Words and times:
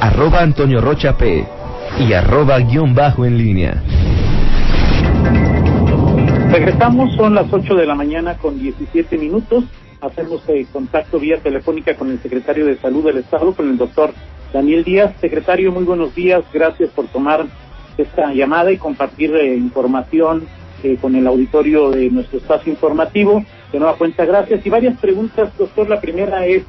arroba 0.00 0.40
Antonio 0.40 0.80
Rocha 0.80 1.16
P 1.16 1.46
y 1.98 2.12
arroba 2.14 2.58
guion 2.60 2.94
bajo 2.94 3.26
en 3.26 3.36
línea. 3.36 3.82
Regresamos, 6.50 7.14
son 7.16 7.34
las 7.34 7.52
8 7.52 7.74
de 7.74 7.86
la 7.86 7.94
mañana 7.94 8.36
con 8.38 8.58
17 8.58 9.18
minutos. 9.18 9.64
Hacemos 10.00 10.42
eh, 10.48 10.66
contacto 10.72 11.20
vía 11.20 11.38
telefónica 11.42 11.94
con 11.94 12.10
el 12.10 12.18
secretario 12.20 12.64
de 12.66 12.78
Salud 12.78 13.04
del 13.04 13.18
Estado, 13.18 13.54
con 13.54 13.68
el 13.68 13.76
doctor 13.76 14.12
Daniel 14.52 14.82
Díaz. 14.82 15.14
Secretario, 15.20 15.70
muy 15.70 15.84
buenos 15.84 16.14
días. 16.14 16.42
Gracias 16.52 16.90
por 16.90 17.06
tomar 17.08 17.44
esta 17.98 18.32
llamada 18.32 18.72
y 18.72 18.78
compartir 18.78 19.36
eh, 19.36 19.54
información 19.54 20.46
eh, 20.82 20.96
con 21.00 21.14
el 21.14 21.26
auditorio 21.26 21.90
de 21.90 22.08
nuestro 22.10 22.38
espacio 22.38 22.72
informativo. 22.72 23.44
De 23.70 23.78
nueva 23.78 23.96
cuenta, 23.96 24.24
gracias. 24.24 24.64
Y 24.64 24.70
varias 24.70 24.98
preguntas, 24.98 25.56
doctor. 25.58 25.88
La 25.88 26.00
primera 26.00 26.46
es, 26.46 26.64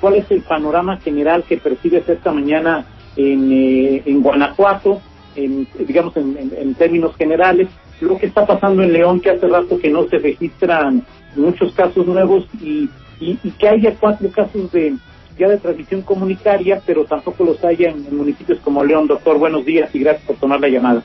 ¿cuál 0.00 0.14
es 0.14 0.30
el 0.30 0.42
panorama 0.42 0.96
general 0.98 1.44
que 1.44 1.58
percibes 1.58 2.08
esta 2.08 2.32
mañana 2.32 2.86
en, 3.16 4.02
en 4.04 4.22
Guanajuato, 4.22 5.00
en, 5.34 5.66
digamos 5.78 6.16
en 6.16 6.74
términos 6.74 7.14
generales? 7.16 7.68
lo 8.00 8.18
que 8.18 8.26
está 8.26 8.46
pasando 8.46 8.82
en 8.82 8.92
León, 8.92 9.20
que 9.20 9.30
hace 9.30 9.46
rato 9.46 9.78
que 9.78 9.90
no 9.90 10.06
se 10.08 10.18
registran 10.18 11.04
muchos 11.34 11.72
casos 11.72 12.06
nuevos 12.06 12.46
y, 12.60 12.88
y, 13.20 13.36
que 13.52 13.68
haya 13.68 13.94
cuatro 13.98 14.30
casos 14.30 14.70
de 14.72 14.94
ya 15.38 15.48
de 15.48 15.58
transmisión 15.58 16.00
comunitaria, 16.02 16.80
pero 16.86 17.04
tampoco 17.04 17.44
los 17.44 17.62
haya 17.62 17.90
en, 17.90 18.16
municipios 18.16 18.58
como 18.60 18.82
León. 18.82 19.06
Doctor, 19.06 19.38
buenos 19.38 19.64
días 19.64 19.94
y 19.94 20.00
gracias 20.00 20.26
por 20.26 20.36
tomar 20.36 20.60
la 20.60 20.68
llamada. 20.68 21.02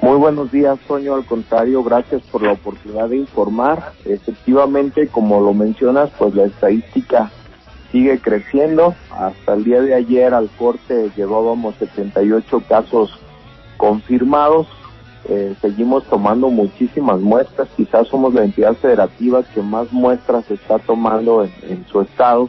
Muy 0.00 0.16
buenos 0.18 0.50
días, 0.50 0.78
Soño. 0.86 1.14
Al 1.14 1.24
contrario, 1.24 1.82
gracias 1.82 2.22
por 2.22 2.42
la 2.42 2.52
oportunidad 2.52 3.08
de 3.08 3.16
informar. 3.16 3.92
Efectivamente, 4.04 5.06
como 5.08 5.40
lo 5.40 5.54
mencionas, 5.54 6.10
pues 6.18 6.34
la 6.34 6.44
estadística 6.44 7.30
sigue 7.94 8.18
creciendo. 8.18 8.96
Hasta 9.12 9.54
el 9.54 9.62
día 9.62 9.80
de 9.80 9.94
ayer 9.94 10.34
al 10.34 10.50
corte 10.58 11.12
llevábamos 11.16 11.76
78 11.76 12.64
casos 12.68 13.16
confirmados, 13.76 14.66
eh, 15.28 15.54
seguimos 15.62 16.02
tomando 16.04 16.50
muchísimas 16.50 17.20
muestras, 17.20 17.68
quizás 17.76 18.08
somos 18.08 18.34
la 18.34 18.42
entidad 18.44 18.74
federativa 18.74 19.44
que 19.44 19.62
más 19.62 19.92
muestras 19.92 20.50
está 20.50 20.80
tomando 20.80 21.44
en, 21.44 21.86
su 21.86 22.00
estado. 22.00 22.48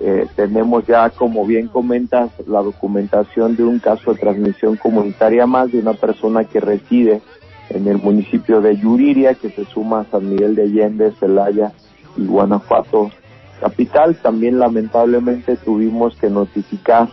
Eh, 0.00 0.26
tenemos 0.34 0.86
ya, 0.86 1.10
como 1.10 1.44
bien 1.44 1.68
comentas, 1.68 2.30
la 2.46 2.62
documentación 2.62 3.56
de 3.56 3.64
un 3.64 3.80
caso 3.80 4.14
de 4.14 4.20
transmisión 4.20 4.76
comunitaria 4.76 5.46
más 5.46 5.70
de 5.70 5.80
una 5.80 5.92
persona 5.92 6.44
que 6.44 6.60
reside 6.60 7.20
en 7.68 7.86
el 7.86 7.98
municipio 7.98 8.62
de 8.62 8.78
Yuriria, 8.78 9.34
que 9.34 9.50
se 9.50 9.66
suma 9.66 10.00
a 10.00 10.04
San 10.04 10.30
Miguel 10.30 10.54
de 10.54 10.62
Allende, 10.62 11.12
Celaya 11.20 11.72
y 12.16 12.24
Guanajuato 12.24 13.10
capital. 13.60 14.16
También 14.16 14.58
lamentablemente 14.58 15.56
tuvimos 15.56 16.16
que 16.16 16.30
notificar 16.30 17.08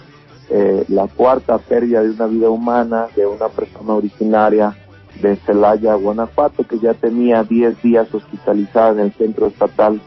eh, 0.50 0.86
la 0.90 1.08
cuarta 1.08 1.58
pérdida 1.58 2.04
de 2.04 2.12
una 2.12 2.28
vida 2.28 2.50
humana 2.50 3.08
de 3.16 3.26
una 3.26 3.48
persona 3.50 3.94
originaria 3.94 4.76
de 5.22 5.36
Celaya, 5.38 5.96
Guanajuato, 5.96 6.64
que 6.68 6.80
ya 6.80 6.94
tenía 6.94 7.44
10 7.44 7.82
días 7.82 8.14
hospitalizada 8.14 8.92
en 8.92 9.00
el 9.00 9.14
Centro 9.14 9.48
Estatal 9.48 10.02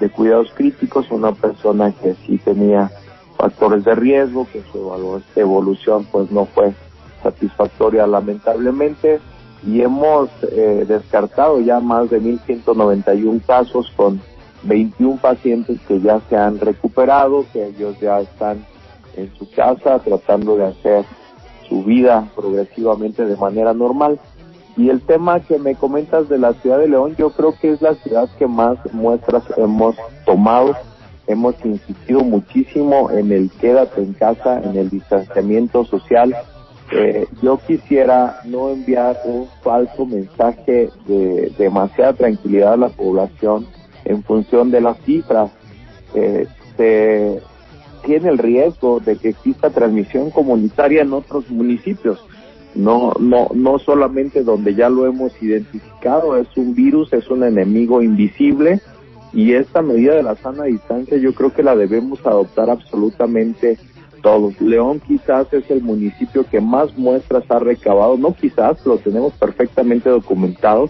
de 0.00 0.10
Cuidados 0.10 0.52
Críticos, 0.54 1.10
una 1.10 1.32
persona 1.32 1.92
que 1.92 2.14
sí 2.26 2.38
tenía 2.38 2.90
factores 3.36 3.84
de 3.84 3.94
riesgo, 3.94 4.46
que 4.52 4.62
su 4.72 5.22
evolución 5.36 6.06
pues 6.10 6.30
no 6.30 6.44
fue 6.46 6.74
satisfactoria 7.22 8.06
lamentablemente 8.06 9.20
y 9.66 9.80
hemos 9.80 10.28
eh, 10.52 10.84
descartado 10.86 11.60
ya 11.60 11.80
más 11.80 12.10
de 12.10 12.20
1.191 12.20 13.44
casos 13.44 13.92
con 13.96 14.20
21 14.62 15.20
pacientes 15.20 15.80
que 15.86 16.00
ya 16.00 16.20
se 16.28 16.36
han 16.36 16.58
recuperado, 16.58 17.44
que 17.52 17.66
ellos 17.66 17.98
ya 18.00 18.20
están 18.20 18.64
en 19.16 19.32
su 19.36 19.50
casa 19.50 19.98
tratando 20.00 20.56
de 20.56 20.66
hacer 20.66 21.04
su 21.68 21.84
vida 21.84 22.28
progresivamente 22.34 23.24
de 23.24 23.36
manera 23.36 23.74
normal. 23.74 24.18
Y 24.76 24.90
el 24.90 25.00
tema 25.00 25.40
que 25.40 25.58
me 25.58 25.74
comentas 25.74 26.28
de 26.28 26.38
la 26.38 26.52
ciudad 26.54 26.78
de 26.78 26.88
León, 26.88 27.16
yo 27.16 27.30
creo 27.30 27.54
que 27.60 27.72
es 27.72 27.82
la 27.82 27.94
ciudad 27.94 28.28
que 28.38 28.46
más 28.46 28.78
muestras 28.92 29.42
hemos 29.56 29.96
tomado. 30.24 30.76
Hemos 31.26 31.54
insistido 31.64 32.20
muchísimo 32.20 33.10
en 33.10 33.32
el 33.32 33.50
quédate 33.60 34.00
en 34.00 34.14
casa, 34.14 34.62
en 34.62 34.76
el 34.76 34.88
distanciamiento 34.88 35.84
social. 35.84 36.34
Eh, 36.92 37.26
yo 37.42 37.58
quisiera 37.66 38.40
no 38.44 38.70
enviar 38.70 39.18
un 39.24 39.46
falso 39.62 40.06
mensaje 40.06 40.88
de 41.06 41.52
demasiada 41.58 42.14
tranquilidad 42.14 42.74
a 42.74 42.78
la 42.78 42.88
población 42.88 43.66
en 44.08 44.22
función 44.24 44.70
de 44.70 44.80
las 44.80 44.98
cifras. 45.04 45.50
Eh, 46.14 46.46
se 46.76 47.40
tiene 48.04 48.30
el 48.30 48.38
riesgo 48.38 49.00
de 49.00 49.16
que 49.16 49.30
exista 49.30 49.70
transmisión 49.70 50.30
comunitaria 50.30 51.02
en 51.02 51.12
otros 51.12 51.48
municipios 51.50 52.18
no, 52.74 53.12
no, 53.18 53.48
no 53.54 53.78
solamente 53.78 54.44
donde 54.44 54.74
ya 54.74 54.88
lo 54.88 55.06
hemos 55.06 55.32
identificado, 55.42 56.36
es 56.36 56.48
un 56.56 56.74
virus, 56.74 57.12
es 57.12 57.28
un 57.28 57.42
enemigo 57.42 58.02
invisible 58.02 58.80
y 59.32 59.52
esta 59.52 59.82
medida 59.82 60.14
de 60.14 60.22
la 60.22 60.36
sana 60.36 60.64
distancia 60.64 61.16
yo 61.18 61.34
creo 61.34 61.52
que 61.52 61.62
la 61.62 61.76
debemos 61.76 62.24
adoptar 62.24 62.70
absolutamente 62.70 63.78
todos. 64.22 64.60
León 64.60 65.00
quizás 65.06 65.52
es 65.52 65.70
el 65.70 65.82
municipio 65.82 66.44
que 66.44 66.60
más 66.60 66.96
muestras 66.96 67.44
ha 67.50 67.58
recabado, 67.58 68.16
no 68.16 68.34
quizás, 68.34 68.84
lo 68.86 68.98
tenemos 68.98 69.32
perfectamente 69.34 70.08
documentado 70.08 70.88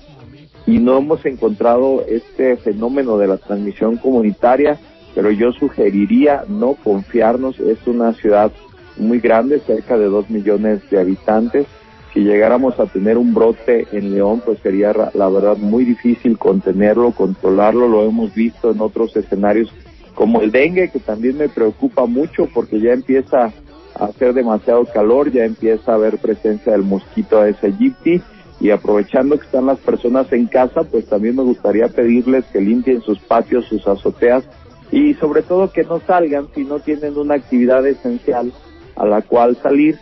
y 0.68 0.80
no 0.80 0.98
hemos 0.98 1.24
encontrado 1.24 2.04
este 2.06 2.58
fenómeno 2.58 3.16
de 3.16 3.26
la 3.26 3.38
transmisión 3.38 3.96
comunitaria, 3.96 4.78
pero 5.14 5.30
yo 5.30 5.50
sugeriría 5.52 6.44
no 6.46 6.74
confiarnos, 6.74 7.58
es 7.58 7.78
una 7.86 8.12
ciudad 8.12 8.52
muy 8.98 9.18
grande, 9.18 9.60
cerca 9.60 9.96
de 9.96 10.04
dos 10.04 10.28
millones 10.28 10.82
de 10.90 11.00
habitantes. 11.00 11.66
Si 12.12 12.20
llegáramos 12.20 12.78
a 12.78 12.84
tener 12.84 13.16
un 13.16 13.32
brote 13.32 13.86
en 13.92 14.12
León, 14.12 14.42
pues 14.44 14.58
sería 14.58 14.92
la 15.14 15.28
verdad 15.30 15.56
muy 15.56 15.86
difícil 15.86 16.36
contenerlo, 16.36 17.12
controlarlo. 17.12 17.88
Lo 17.88 18.04
hemos 18.04 18.34
visto 18.34 18.70
en 18.70 18.82
otros 18.82 19.16
escenarios 19.16 19.72
como 20.14 20.42
el 20.42 20.50
dengue, 20.50 20.90
que 20.90 20.98
también 20.98 21.38
me 21.38 21.48
preocupa 21.48 22.04
mucho 22.04 22.46
porque 22.52 22.78
ya 22.78 22.92
empieza 22.92 23.54
a 23.94 24.04
hacer 24.04 24.34
demasiado 24.34 24.84
calor, 24.84 25.32
ya 25.32 25.46
empieza 25.46 25.92
a 25.92 25.94
haber 25.94 26.18
presencia 26.18 26.72
del 26.72 26.82
mosquito 26.82 27.40
aegypti 27.40 28.20
y 28.60 28.70
aprovechando 28.70 29.38
que 29.38 29.46
están 29.46 29.66
las 29.66 29.78
personas 29.78 30.32
en 30.32 30.46
casa, 30.46 30.82
pues 30.84 31.06
también 31.06 31.36
me 31.36 31.42
gustaría 31.42 31.88
pedirles 31.88 32.44
que 32.46 32.60
limpien 32.60 33.00
sus 33.02 33.18
patios, 33.20 33.66
sus 33.66 33.86
azoteas 33.86 34.44
y 34.90 35.14
sobre 35.14 35.42
todo 35.42 35.70
que 35.70 35.84
no 35.84 36.00
salgan 36.00 36.48
si 36.54 36.64
no 36.64 36.80
tienen 36.80 37.16
una 37.16 37.34
actividad 37.34 37.86
esencial 37.86 38.52
a 38.96 39.06
la 39.06 39.22
cual 39.22 39.56
salir, 39.62 39.98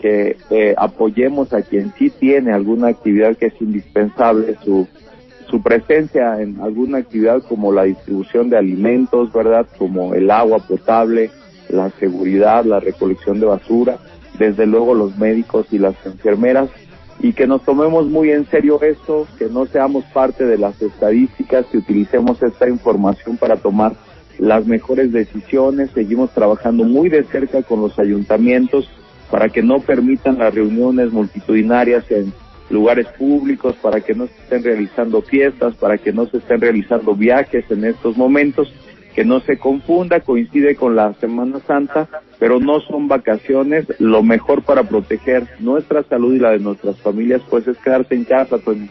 que 0.00 0.36
eh, 0.50 0.74
apoyemos 0.76 1.52
a 1.52 1.62
quien 1.62 1.92
sí 1.98 2.10
tiene 2.10 2.52
alguna 2.52 2.88
actividad 2.88 3.36
que 3.36 3.46
es 3.46 3.60
indispensable, 3.60 4.56
su, 4.64 4.88
su 5.48 5.62
presencia 5.62 6.40
en 6.40 6.60
alguna 6.60 6.98
actividad 6.98 7.42
como 7.42 7.72
la 7.72 7.84
distribución 7.84 8.50
de 8.50 8.56
alimentos, 8.56 9.32
¿verdad? 9.32 9.66
Como 9.78 10.14
el 10.14 10.30
agua 10.30 10.58
potable, 10.58 11.30
la 11.68 11.90
seguridad, 11.90 12.64
la 12.64 12.80
recolección 12.80 13.40
de 13.40 13.46
basura, 13.46 13.98
desde 14.38 14.66
luego 14.66 14.94
los 14.94 15.16
médicos 15.18 15.66
y 15.70 15.78
las 15.78 15.94
enfermeras, 16.06 16.70
y 17.22 17.32
que 17.34 17.46
nos 17.46 17.62
tomemos 17.62 18.06
muy 18.06 18.30
en 18.30 18.46
serio 18.46 18.80
esto, 18.82 19.26
que 19.38 19.46
no 19.46 19.66
seamos 19.66 20.04
parte 20.06 20.46
de 20.46 20.56
las 20.56 20.80
estadísticas, 20.80 21.66
que 21.66 21.78
utilicemos 21.78 22.42
esta 22.42 22.68
información 22.68 23.36
para 23.36 23.56
tomar 23.56 23.92
las 24.38 24.66
mejores 24.66 25.12
decisiones, 25.12 25.90
seguimos 25.90 26.30
trabajando 26.32 26.84
muy 26.84 27.10
de 27.10 27.24
cerca 27.24 27.62
con 27.62 27.82
los 27.82 27.98
ayuntamientos 27.98 28.88
para 29.30 29.50
que 29.50 29.62
no 29.62 29.80
permitan 29.80 30.38
las 30.38 30.54
reuniones 30.54 31.12
multitudinarias 31.12 32.10
en 32.10 32.32
lugares 32.70 33.06
públicos, 33.18 33.76
para 33.82 34.00
que 34.00 34.14
no 34.14 34.26
se 34.26 34.34
estén 34.42 34.64
realizando 34.64 35.20
fiestas, 35.22 35.74
para 35.74 35.98
que 35.98 36.12
no 36.12 36.26
se 36.26 36.38
estén 36.38 36.60
realizando 36.60 37.14
viajes 37.14 37.64
en 37.70 37.84
estos 37.84 38.16
momentos, 38.16 38.72
que 39.14 39.24
no 39.24 39.40
se 39.40 39.58
confunda, 39.58 40.20
coincide 40.20 40.76
con 40.76 40.96
la 40.96 41.14
Semana 41.14 41.60
Santa, 41.66 42.08
pero 42.38 42.60
no 42.60 42.80
son 42.80 43.08
vacaciones, 43.08 43.86
lo 43.98 44.22
mejor 44.22 44.62
para 44.62 44.84
proteger 44.84 45.46
nuestra 45.58 46.02
salud 46.04 46.34
y 46.34 46.38
la 46.38 46.50
de 46.50 46.60
nuestras 46.60 46.98
familias, 47.00 47.42
pues 47.50 47.66
es 47.66 47.76
quedarse 47.78 48.14
en 48.14 48.24
casa, 48.24 48.58
Tony. 48.58 48.88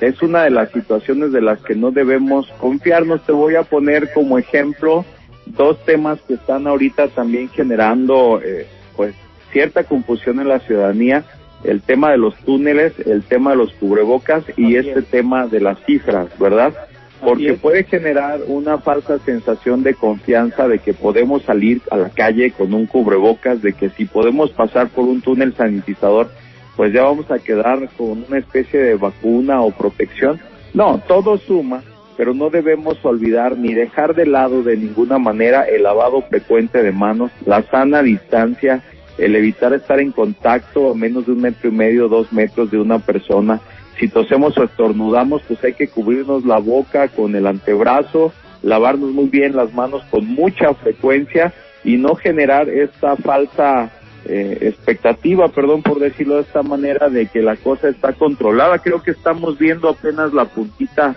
Es 0.00 0.22
una 0.22 0.44
de 0.44 0.50
las 0.50 0.70
situaciones 0.70 1.32
de 1.32 1.40
las 1.40 1.62
que 1.62 1.74
no 1.74 1.90
debemos 1.90 2.46
confiarnos. 2.60 3.24
Te 3.24 3.32
voy 3.32 3.56
a 3.56 3.62
poner 3.62 4.12
como 4.12 4.38
ejemplo 4.38 5.06
dos 5.46 5.82
temas 5.84 6.20
que 6.28 6.34
están 6.34 6.66
ahorita 6.66 7.08
también 7.08 7.48
generando 7.48 8.42
eh, 8.44 8.66
pues 8.94 9.14
cierta 9.50 9.84
confusión 9.84 10.40
en 10.40 10.48
la 10.48 10.58
ciudadanía 10.60 11.24
el 11.64 11.82
tema 11.82 12.10
de 12.10 12.18
los 12.18 12.36
túneles, 12.36 12.92
el 13.00 13.22
tema 13.22 13.52
de 13.52 13.56
los 13.56 13.72
cubrebocas 13.74 14.44
y 14.56 14.76
este 14.76 15.02
tema 15.02 15.46
de 15.46 15.60
las 15.60 15.78
cifras, 15.84 16.28
¿verdad? 16.38 16.74
Porque 17.20 17.54
puede 17.54 17.84
generar 17.84 18.40
una 18.46 18.78
falsa 18.78 19.18
sensación 19.18 19.82
de 19.82 19.94
confianza 19.94 20.68
de 20.68 20.78
que 20.78 20.94
podemos 20.94 21.42
salir 21.42 21.82
a 21.90 21.96
la 21.96 22.10
calle 22.10 22.52
con 22.52 22.72
un 22.74 22.86
cubrebocas, 22.86 23.60
de 23.62 23.72
que 23.72 23.90
si 23.90 24.04
podemos 24.04 24.50
pasar 24.50 24.88
por 24.88 25.04
un 25.04 25.20
túnel 25.20 25.54
sanitizador, 25.54 26.30
pues 26.76 26.92
ya 26.92 27.02
vamos 27.02 27.30
a 27.30 27.38
quedar 27.38 27.88
con 27.96 28.24
una 28.28 28.38
especie 28.38 28.78
de 28.78 28.94
vacuna 28.94 29.62
o 29.62 29.72
protección. 29.72 30.40
No, 30.74 31.02
todo 31.08 31.36
suma, 31.38 31.82
pero 32.16 32.34
no 32.34 32.50
debemos 32.50 33.04
olvidar 33.04 33.58
ni 33.58 33.74
dejar 33.74 34.14
de 34.14 34.26
lado 34.26 34.62
de 34.62 34.76
ninguna 34.76 35.18
manera 35.18 35.62
el 35.62 35.82
lavado 35.82 36.22
frecuente 36.22 36.82
de 36.82 36.92
manos, 36.92 37.32
la 37.46 37.62
sana 37.62 38.02
distancia, 38.02 38.82
el 39.18 39.34
evitar 39.34 39.72
estar 39.72 40.00
en 40.00 40.12
contacto 40.12 40.92
a 40.92 40.94
menos 40.94 41.26
de 41.26 41.32
un 41.32 41.40
metro 41.40 41.68
y 41.68 41.72
medio, 41.72 42.08
dos 42.08 42.32
metros 42.32 42.70
de 42.70 42.78
una 42.78 43.00
persona. 43.00 43.60
Si 43.98 44.08
tosemos 44.08 44.56
o 44.56 44.64
estornudamos, 44.64 45.42
pues 45.48 45.62
hay 45.64 45.72
que 45.72 45.88
cubrirnos 45.88 46.44
la 46.44 46.58
boca 46.58 47.08
con 47.08 47.34
el 47.34 47.46
antebrazo, 47.46 48.32
lavarnos 48.62 49.10
muy 49.10 49.26
bien 49.26 49.56
las 49.56 49.74
manos 49.74 50.02
con 50.10 50.26
mucha 50.26 50.74
frecuencia 50.74 51.52
y 51.82 51.96
no 51.96 52.14
generar 52.14 52.68
esta 52.68 53.16
falsa 53.16 53.90
eh, 54.24 54.58
expectativa, 54.60 55.48
perdón 55.48 55.82
por 55.82 55.98
decirlo 55.98 56.36
de 56.36 56.42
esta 56.42 56.62
manera, 56.62 57.08
de 57.08 57.26
que 57.26 57.42
la 57.42 57.56
cosa 57.56 57.88
está 57.88 58.12
controlada. 58.12 58.78
Creo 58.78 59.02
que 59.02 59.10
estamos 59.10 59.58
viendo 59.58 59.88
apenas 59.88 60.32
la 60.32 60.44
puntita 60.44 61.16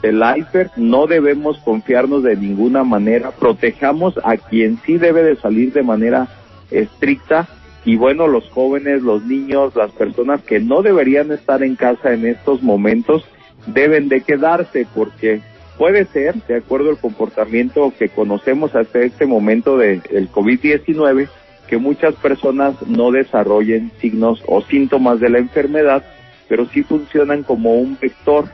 del 0.00 0.22
iceberg, 0.36 0.70
no 0.76 1.06
debemos 1.06 1.58
confiarnos 1.58 2.22
de 2.22 2.36
ninguna 2.36 2.82
manera, 2.82 3.30
protejamos 3.30 4.18
a 4.24 4.36
quien 4.38 4.78
sí 4.86 4.96
debe 4.96 5.22
de 5.22 5.36
salir 5.36 5.72
de 5.72 5.82
manera 5.82 6.28
estricta 6.70 7.46
y 7.84 7.96
bueno, 7.96 8.28
los 8.28 8.48
jóvenes, 8.50 9.02
los 9.02 9.24
niños, 9.24 9.74
las 9.74 9.90
personas 9.92 10.42
que 10.42 10.60
no 10.60 10.82
deberían 10.82 11.32
estar 11.32 11.62
en 11.62 11.74
casa 11.74 12.12
en 12.12 12.26
estos 12.26 12.62
momentos 12.62 13.24
deben 13.66 14.08
de 14.08 14.20
quedarse 14.20 14.86
porque 14.94 15.40
puede 15.78 16.04
ser, 16.06 16.34
de 16.46 16.56
acuerdo 16.56 16.90
al 16.90 16.98
comportamiento 16.98 17.92
que 17.98 18.08
conocemos 18.08 18.74
hasta 18.76 19.00
este 19.00 19.26
momento 19.26 19.76
del 19.76 20.02
COVID-19, 20.02 21.28
que 21.66 21.78
muchas 21.78 22.14
personas 22.16 22.74
no 22.86 23.10
desarrollen 23.10 23.90
signos 24.00 24.42
o 24.46 24.62
síntomas 24.62 25.18
de 25.18 25.30
la 25.30 25.38
enfermedad, 25.38 26.04
pero 26.48 26.66
sí 26.66 26.82
funcionan 26.82 27.42
como 27.42 27.74
un 27.74 27.98
vector 28.00 28.44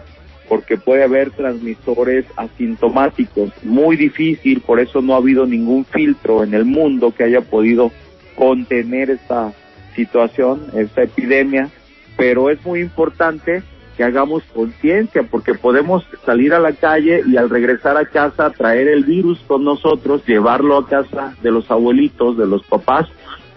porque 0.48 0.78
puede 0.78 1.04
haber 1.04 1.30
transmisores 1.32 2.24
asintomáticos. 2.36 3.50
Muy 3.62 3.96
difícil, 3.96 4.60
por 4.60 4.80
eso 4.80 5.02
no 5.02 5.14
ha 5.14 5.18
habido 5.18 5.44
ningún 5.44 5.84
filtro 5.84 6.42
en 6.42 6.54
el 6.54 6.64
mundo 6.64 7.12
que 7.14 7.24
haya 7.24 7.42
podido 7.42 7.90
contener 8.38 9.10
esta 9.10 9.52
situación, 9.96 10.66
esta 10.74 11.02
epidemia, 11.02 11.68
pero 12.16 12.50
es 12.50 12.64
muy 12.64 12.80
importante 12.80 13.64
que 13.96 14.04
hagamos 14.04 14.44
conciencia 14.54 15.24
porque 15.24 15.54
podemos 15.54 16.04
salir 16.24 16.54
a 16.54 16.60
la 16.60 16.72
calle 16.72 17.22
y 17.26 17.36
al 17.36 17.50
regresar 17.50 17.96
a 17.96 18.06
casa 18.06 18.50
traer 18.50 18.86
el 18.86 19.02
virus 19.02 19.40
con 19.48 19.64
nosotros, 19.64 20.24
llevarlo 20.24 20.76
a 20.76 20.86
casa 20.86 21.34
de 21.42 21.50
los 21.50 21.68
abuelitos, 21.68 22.38
de 22.38 22.46
los 22.46 22.62
papás 22.62 23.08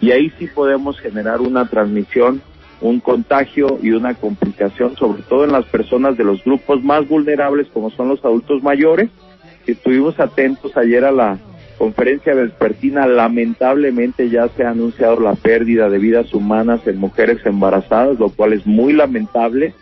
y 0.02 0.10
ahí 0.10 0.32
sí 0.40 0.48
podemos 0.48 1.00
generar 1.00 1.42
una 1.42 1.70
transmisión, 1.70 2.42
un 2.82 3.00
contagio 3.02 3.78
y 3.84 3.92
una 3.92 4.16
complicación, 4.16 4.96
sobre 4.96 5.22
todo 5.22 5.44
en 5.44 5.52
las 5.52 5.66
personas 5.66 6.18
de 6.18 6.24
los 6.24 6.44
grupos 6.44 6.84
más 6.84 7.08
vulnerables 7.08 7.68
como 7.72 7.92
son 7.92 8.10
los 8.10 8.26
adultos 8.26 8.64
mayores. 8.64 9.12
Estuvimos 9.68 10.20
atentos 10.20 10.76
ayer 10.76 11.06
a 11.06 11.12
la 11.12 11.38
conferencia 11.82 12.36
vespertina, 12.36 13.08
lamentablemente 13.08 14.30
ya 14.30 14.48
se 14.50 14.64
ha 14.64 14.70
anunciado 14.70 15.20
la 15.20 15.34
pérdida 15.34 15.90
de 15.90 15.98
vidas 15.98 16.32
humanas 16.32 16.86
en 16.86 17.00
mujeres 17.00 17.44
embarazadas, 17.44 18.20
lo 18.20 18.30
cual 18.30 18.54
es 18.54 18.68
muy 18.68 18.94
lamentable, 18.94 19.74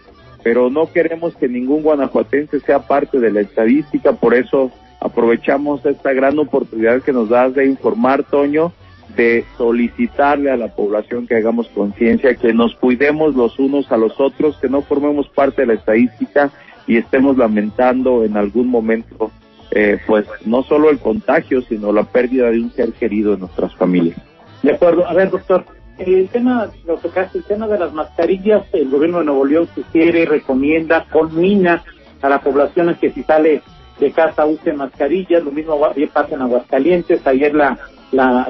pero 0.41 0.69
no 0.69 0.89
queremos 0.93 1.35
que 1.35 1.49
ningún 1.49 1.83
guanajuatense 1.83 2.61
sea 2.61 2.87
parte 2.87 3.19
de 3.19 3.31
la 3.31 3.41
estadística, 3.41 4.13
por 4.13 4.33
eso 4.33 4.71
aprovechamos 5.01 5.85
esta 5.85 6.13
gran 6.13 6.39
oportunidad 6.39 7.01
que 7.01 7.11
nos 7.11 7.27
das 7.27 7.53
de 7.53 7.65
informar, 7.65 8.23
Toño, 8.23 8.71
de 9.17 9.43
solicitarle 9.57 10.51
a 10.51 10.55
la 10.55 10.73
población 10.73 11.27
que 11.27 11.35
hagamos 11.35 11.67
conciencia, 11.67 12.33
que 12.35 12.53
nos 12.53 12.75
cuidemos 12.75 13.35
los 13.35 13.59
unos 13.59 13.91
a 13.91 13.97
los 13.97 14.21
otros, 14.21 14.57
que 14.61 14.69
no 14.69 14.83
formemos 14.83 15.27
parte 15.27 15.63
de 15.63 15.67
la 15.67 15.73
estadística 15.73 16.49
y 16.87 16.95
estemos 16.95 17.37
lamentando 17.37 18.23
en 18.23 18.37
algún 18.37 18.69
momento 18.69 19.31
eh, 19.71 19.99
pues 20.07 20.25
no 20.45 20.63
solo 20.63 20.89
el 20.89 20.99
contagio, 20.99 21.61
sino 21.61 21.91
la 21.91 22.03
pérdida 22.03 22.49
de 22.49 22.59
un 22.59 22.71
ser 22.71 22.91
querido 22.93 23.33
en 23.33 23.41
nuestras 23.41 23.75
familias. 23.75 24.19
De 24.63 24.73
acuerdo. 24.73 25.07
A 25.07 25.13
ver, 25.13 25.29
doctor, 25.29 25.65
el 25.97 26.27
tema, 26.29 26.69
lo 26.85 26.97
tocaste, 26.97 27.39
el 27.39 27.43
tema 27.43 27.67
de 27.67 27.79
las 27.79 27.93
mascarillas, 27.93 28.63
el 28.73 28.89
gobierno 28.89 29.19
de 29.19 29.25
Nuevo 29.25 29.45
León 29.45 29.69
sugiere, 29.75 30.25
recomienda, 30.25 31.05
conmina 31.11 31.83
a 32.21 32.29
la 32.29 32.41
población 32.41 32.95
que 32.99 33.11
si 33.11 33.23
sale 33.23 33.61
de 33.99 34.11
casa 34.11 34.45
use 34.45 34.73
mascarillas, 34.73 35.43
lo 35.43 35.51
mismo 35.51 35.79
pasa 36.13 36.35
en 36.35 36.41
Aguascalientes, 36.41 37.25
ayer 37.27 37.53
la, 37.53 37.77
la, 38.11 38.47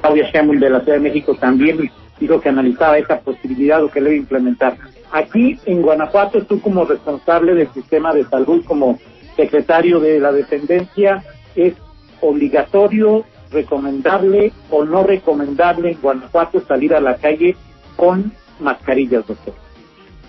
Claudia 0.00 0.30
Sheinbaum 0.30 0.60
de 0.60 0.70
la 0.70 0.80
Ciudad 0.80 0.98
de 0.98 1.04
México 1.04 1.34
también 1.34 1.90
dijo 2.20 2.40
que 2.40 2.48
analizaba 2.50 2.98
esa 2.98 3.18
posibilidad 3.20 3.82
o 3.82 3.90
que 3.90 4.00
debe 4.00 4.16
implementar. 4.16 4.76
Aquí 5.10 5.58
en 5.64 5.82
Guanajuato, 5.82 6.42
tú 6.44 6.60
como 6.60 6.84
responsable 6.84 7.54
del 7.54 7.68
sistema 7.72 8.12
de 8.12 8.24
salud, 8.24 8.64
como 8.64 8.98
secretario 9.36 10.00
de 10.00 10.20
la 10.20 10.32
dependencia, 10.32 11.24
es 11.54 11.74
obligatorio, 12.20 13.24
recomendable 13.50 14.52
o 14.70 14.84
no 14.84 15.04
recomendable 15.04 15.92
en 15.92 16.00
Guanajuato 16.00 16.60
salir 16.66 16.94
a 16.94 17.00
la 17.00 17.16
calle 17.16 17.56
con 17.96 18.32
mascarillas, 18.60 19.26
doctor. 19.26 19.54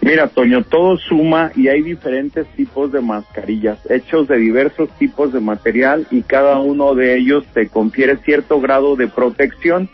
Mira, 0.01 0.27
Toño, 0.27 0.63
todo 0.63 0.97
suma 0.97 1.51
y 1.55 1.67
hay 1.67 1.81
diferentes 1.81 2.45
tipos 2.55 2.91
de 2.91 3.01
mascarillas, 3.01 3.79
hechos 3.89 4.27
de 4.27 4.37
diversos 4.37 4.89
tipos 4.99 5.33
de 5.33 5.39
material 5.39 6.05
y 6.11 6.21
cada 6.21 6.59
uno 6.59 6.93
de 6.93 7.17
ellos 7.17 7.43
te 7.53 7.69
confiere 7.69 8.17
cierto 8.17 8.61
grado 8.61 8.95
de 8.95 9.07
protección. 9.07 9.89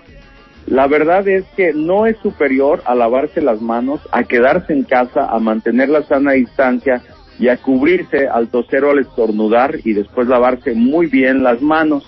La 0.68 0.88
verdad 0.88 1.25
es 1.30 1.46
que 1.56 1.72
no 1.74 2.08
es 2.08 2.18
superior 2.18 2.81
a 2.86 2.94
lavarse 2.94 3.42
las 3.42 3.62
manos, 3.62 4.02
a 4.12 4.24
quedarse 4.24 4.74
en 4.74 4.84
casa, 4.84 5.28
a 5.28 5.40
mantener 5.40 5.88
la 5.88 6.04
sana 6.04 6.34
distancia 6.34 7.02
y 7.41 7.49
a 7.49 7.57
cubrirse 7.57 8.27
al 8.27 8.49
toser 8.49 8.83
o 8.83 8.91
al 8.91 8.99
estornudar 8.99 9.79
y 9.83 9.93
después 9.93 10.27
lavarse 10.27 10.75
muy 10.75 11.07
bien 11.07 11.41
las 11.41 11.59
manos. 11.59 12.07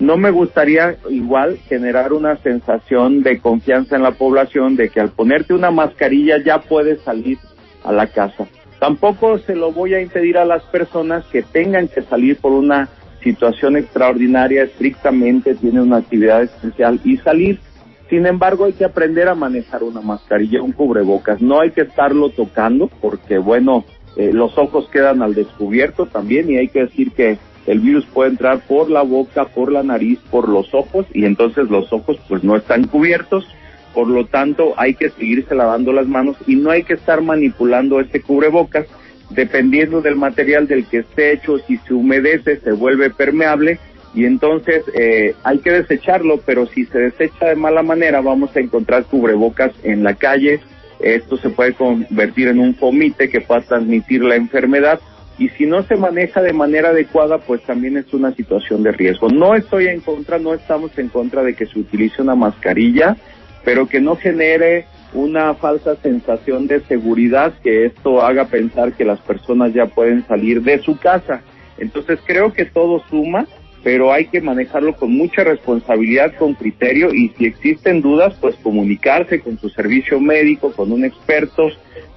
No 0.00 0.16
me 0.16 0.30
gustaría 0.30 0.96
igual 1.10 1.58
generar 1.68 2.14
una 2.14 2.38
sensación 2.38 3.22
de 3.22 3.40
confianza 3.40 3.96
en 3.96 4.02
la 4.02 4.12
población 4.12 4.76
de 4.76 4.88
que 4.88 4.98
al 4.98 5.10
ponerte 5.10 5.52
una 5.52 5.70
mascarilla 5.70 6.42
ya 6.42 6.62
puedes 6.62 7.02
salir 7.02 7.36
a 7.84 7.92
la 7.92 8.06
casa. 8.06 8.46
Tampoco 8.78 9.38
se 9.40 9.54
lo 9.54 9.70
voy 9.70 9.92
a 9.92 10.00
impedir 10.00 10.38
a 10.38 10.46
las 10.46 10.62
personas 10.64 11.26
que 11.26 11.42
tengan 11.42 11.86
que 11.86 12.00
salir 12.00 12.38
por 12.38 12.52
una 12.52 12.88
situación 13.22 13.76
extraordinaria, 13.76 14.62
estrictamente 14.62 15.56
tienen 15.56 15.82
una 15.82 15.98
actividad 15.98 16.42
especial 16.42 16.98
y 17.04 17.18
salir. 17.18 17.60
Sin 18.08 18.24
embargo, 18.24 18.64
hay 18.64 18.72
que 18.72 18.86
aprender 18.86 19.28
a 19.28 19.34
manejar 19.34 19.82
una 19.82 20.00
mascarilla, 20.00 20.62
un 20.62 20.72
cubrebocas. 20.72 21.42
No 21.42 21.60
hay 21.60 21.72
que 21.72 21.82
estarlo 21.82 22.30
tocando 22.30 22.88
porque, 23.02 23.36
bueno, 23.36 23.84
eh, 24.16 24.30
los 24.32 24.56
ojos 24.58 24.88
quedan 24.90 25.22
al 25.22 25.34
descubierto 25.34 26.06
también 26.06 26.50
y 26.50 26.56
hay 26.56 26.68
que 26.68 26.84
decir 26.84 27.12
que 27.12 27.38
el 27.66 27.80
virus 27.80 28.04
puede 28.06 28.30
entrar 28.30 28.60
por 28.66 28.90
la 28.90 29.02
boca, 29.02 29.44
por 29.46 29.70
la 29.70 29.82
nariz, 29.82 30.18
por 30.30 30.48
los 30.48 30.74
ojos 30.74 31.06
y 31.12 31.24
entonces 31.24 31.70
los 31.70 31.92
ojos 31.92 32.18
pues 32.28 32.42
no 32.42 32.56
están 32.56 32.86
cubiertos. 32.86 33.46
Por 33.94 34.06
lo 34.06 34.24
tanto, 34.26 34.74
hay 34.76 34.94
que 34.94 35.10
seguirse 35.10 35.54
lavando 35.54 35.92
las 35.92 36.06
manos 36.06 36.36
y 36.46 36.54
no 36.56 36.70
hay 36.70 36.84
que 36.84 36.94
estar 36.94 37.22
manipulando 37.22 38.00
este 38.00 38.20
cubrebocas 38.20 38.86
dependiendo 39.30 40.00
del 40.00 40.16
material 40.16 40.66
del 40.66 40.86
que 40.86 40.98
esté 40.98 41.32
hecho, 41.32 41.58
si 41.58 41.76
se 41.78 41.94
humedece 41.94 42.58
se 42.58 42.72
vuelve 42.72 43.10
permeable 43.10 43.78
y 44.12 44.24
entonces 44.24 44.82
eh, 44.94 45.34
hay 45.44 45.58
que 45.58 45.70
desecharlo, 45.70 46.40
pero 46.44 46.66
si 46.66 46.84
se 46.86 46.98
desecha 46.98 47.46
de 47.46 47.54
mala 47.54 47.82
manera 47.82 48.20
vamos 48.20 48.54
a 48.56 48.60
encontrar 48.60 49.04
cubrebocas 49.04 49.72
en 49.84 50.02
la 50.02 50.14
calle, 50.14 50.60
esto 51.02 51.36
se 51.36 51.50
puede 51.50 51.74
convertir 51.74 52.48
en 52.48 52.58
un 52.58 52.74
fomite 52.74 53.28
que 53.28 53.40
pueda 53.40 53.62
transmitir 53.62 54.22
la 54.22 54.36
enfermedad 54.36 55.00
y 55.38 55.48
si 55.50 55.64
no 55.64 55.82
se 55.84 55.96
maneja 55.96 56.42
de 56.42 56.52
manera 56.52 56.90
adecuada, 56.90 57.38
pues 57.38 57.62
también 57.62 57.96
es 57.96 58.12
una 58.12 58.34
situación 58.34 58.82
de 58.82 58.92
riesgo. 58.92 59.30
No 59.30 59.54
estoy 59.54 59.86
en 59.86 60.00
contra, 60.00 60.38
no 60.38 60.52
estamos 60.52 60.96
en 60.98 61.08
contra 61.08 61.42
de 61.42 61.54
que 61.54 61.64
se 61.64 61.78
utilice 61.78 62.20
una 62.20 62.34
mascarilla, 62.34 63.16
pero 63.64 63.86
que 63.86 64.00
no 64.02 64.16
genere 64.16 64.84
una 65.14 65.54
falsa 65.54 65.96
sensación 65.96 66.66
de 66.66 66.80
seguridad, 66.80 67.54
que 67.62 67.86
esto 67.86 68.20
haga 68.20 68.48
pensar 68.48 68.92
que 68.92 69.06
las 69.06 69.18
personas 69.20 69.72
ya 69.72 69.86
pueden 69.86 70.26
salir 70.26 70.62
de 70.62 70.78
su 70.80 70.98
casa. 70.98 71.40
Entonces 71.78 72.20
creo 72.26 72.52
que 72.52 72.66
todo 72.66 73.02
suma 73.08 73.46
pero 73.82 74.12
hay 74.12 74.26
que 74.26 74.40
manejarlo 74.40 74.94
con 74.94 75.12
mucha 75.12 75.42
responsabilidad, 75.44 76.34
con 76.38 76.54
criterio 76.54 77.12
y 77.14 77.28
si 77.30 77.46
existen 77.46 78.02
dudas, 78.02 78.34
pues 78.40 78.54
comunicarse 78.56 79.40
con 79.40 79.58
su 79.58 79.68
servicio 79.70 80.20
médico, 80.20 80.72
con 80.72 80.92
un 80.92 81.04
experto, 81.04 81.68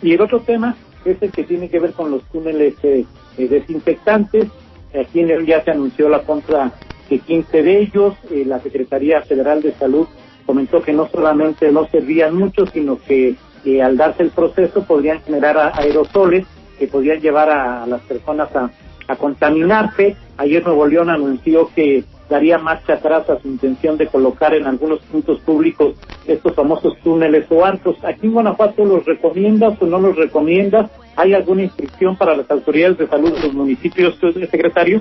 Y 0.02 0.12
el 0.12 0.21
otro 0.21 0.40
tema, 0.40 0.76
es 1.04 1.21
el 1.23 1.30
que 1.30 1.45
tiene 1.45 1.68
que 1.68 1.80
ver 1.80 1.92
con 1.92 2.11
los 2.11 2.23
túneles 2.25 2.75
eh, 2.83 3.04
eh, 3.38 3.49
desinfectantes. 3.49 4.47
Aquí 4.99 5.25
ya 5.47 5.62
se 5.62 5.71
anunció 5.71 6.09
la 6.09 6.23
compra 6.23 6.73
de 7.09 7.19
15 7.19 7.63
de 7.63 7.81
ellos. 7.81 8.15
Eh, 8.31 8.45
la 8.47 8.61
Secretaría 8.61 9.23
Federal 9.23 9.63
de 9.63 9.73
Salud 9.73 10.07
comentó 10.45 10.83
que 10.83 10.93
no 10.93 11.09
solamente 11.09 11.71
no 11.73 11.87
servían 11.89 12.37
mucho, 12.37 12.67
sino 12.67 12.99
que 12.99 13.37
al 13.83 13.97
darse 13.97 14.23
el 14.23 14.31
proceso 14.31 14.85
podrían 14.85 15.21
generar 15.23 15.73
aerosoles 15.75 16.47
que 16.79 16.87
podrían 16.87 17.21
llevar 17.21 17.51
a, 17.51 17.87
las 17.87 18.01
personas 18.03 18.49
a, 18.55 18.71
contaminarse. 19.17 20.17
Ayer 20.37 20.65
Nuevo 20.65 20.87
León 20.87 21.11
anunció 21.11 21.71
que 21.75 22.05
daría 22.29 22.59
marcha 22.59 22.95
atrás 22.95 23.31
a 23.31 23.41
su 23.41 23.47
intención 23.47 23.97
de 23.97 24.09
colocar 24.09 24.53
en 24.53 24.67
algunos 24.67 24.99
puntos 25.01 25.39
públicos 25.41 25.95
estos 26.27 26.55
famosos 26.55 26.99
túneles 27.05 27.47
o 27.51 27.65
arcos. 27.65 27.97
¿Aquí 28.03 28.27
en 28.27 28.33
Guanajuato 28.33 28.85
los 28.85 29.05
recomiendas 29.05 29.81
o 29.81 29.87
no 29.87 30.01
los 30.01 30.17
recomiendas? 30.17 30.91
¿Hay 31.15 31.35
alguna 31.35 31.63
instrucción 31.63 32.17
para 32.17 32.37
las 32.37 32.51
autoridades 32.51 32.99
de 32.99 33.07
salud 33.07 33.33
de 33.33 33.41
los 33.41 33.55
municipios, 33.55 34.19
secretario? 34.51 35.01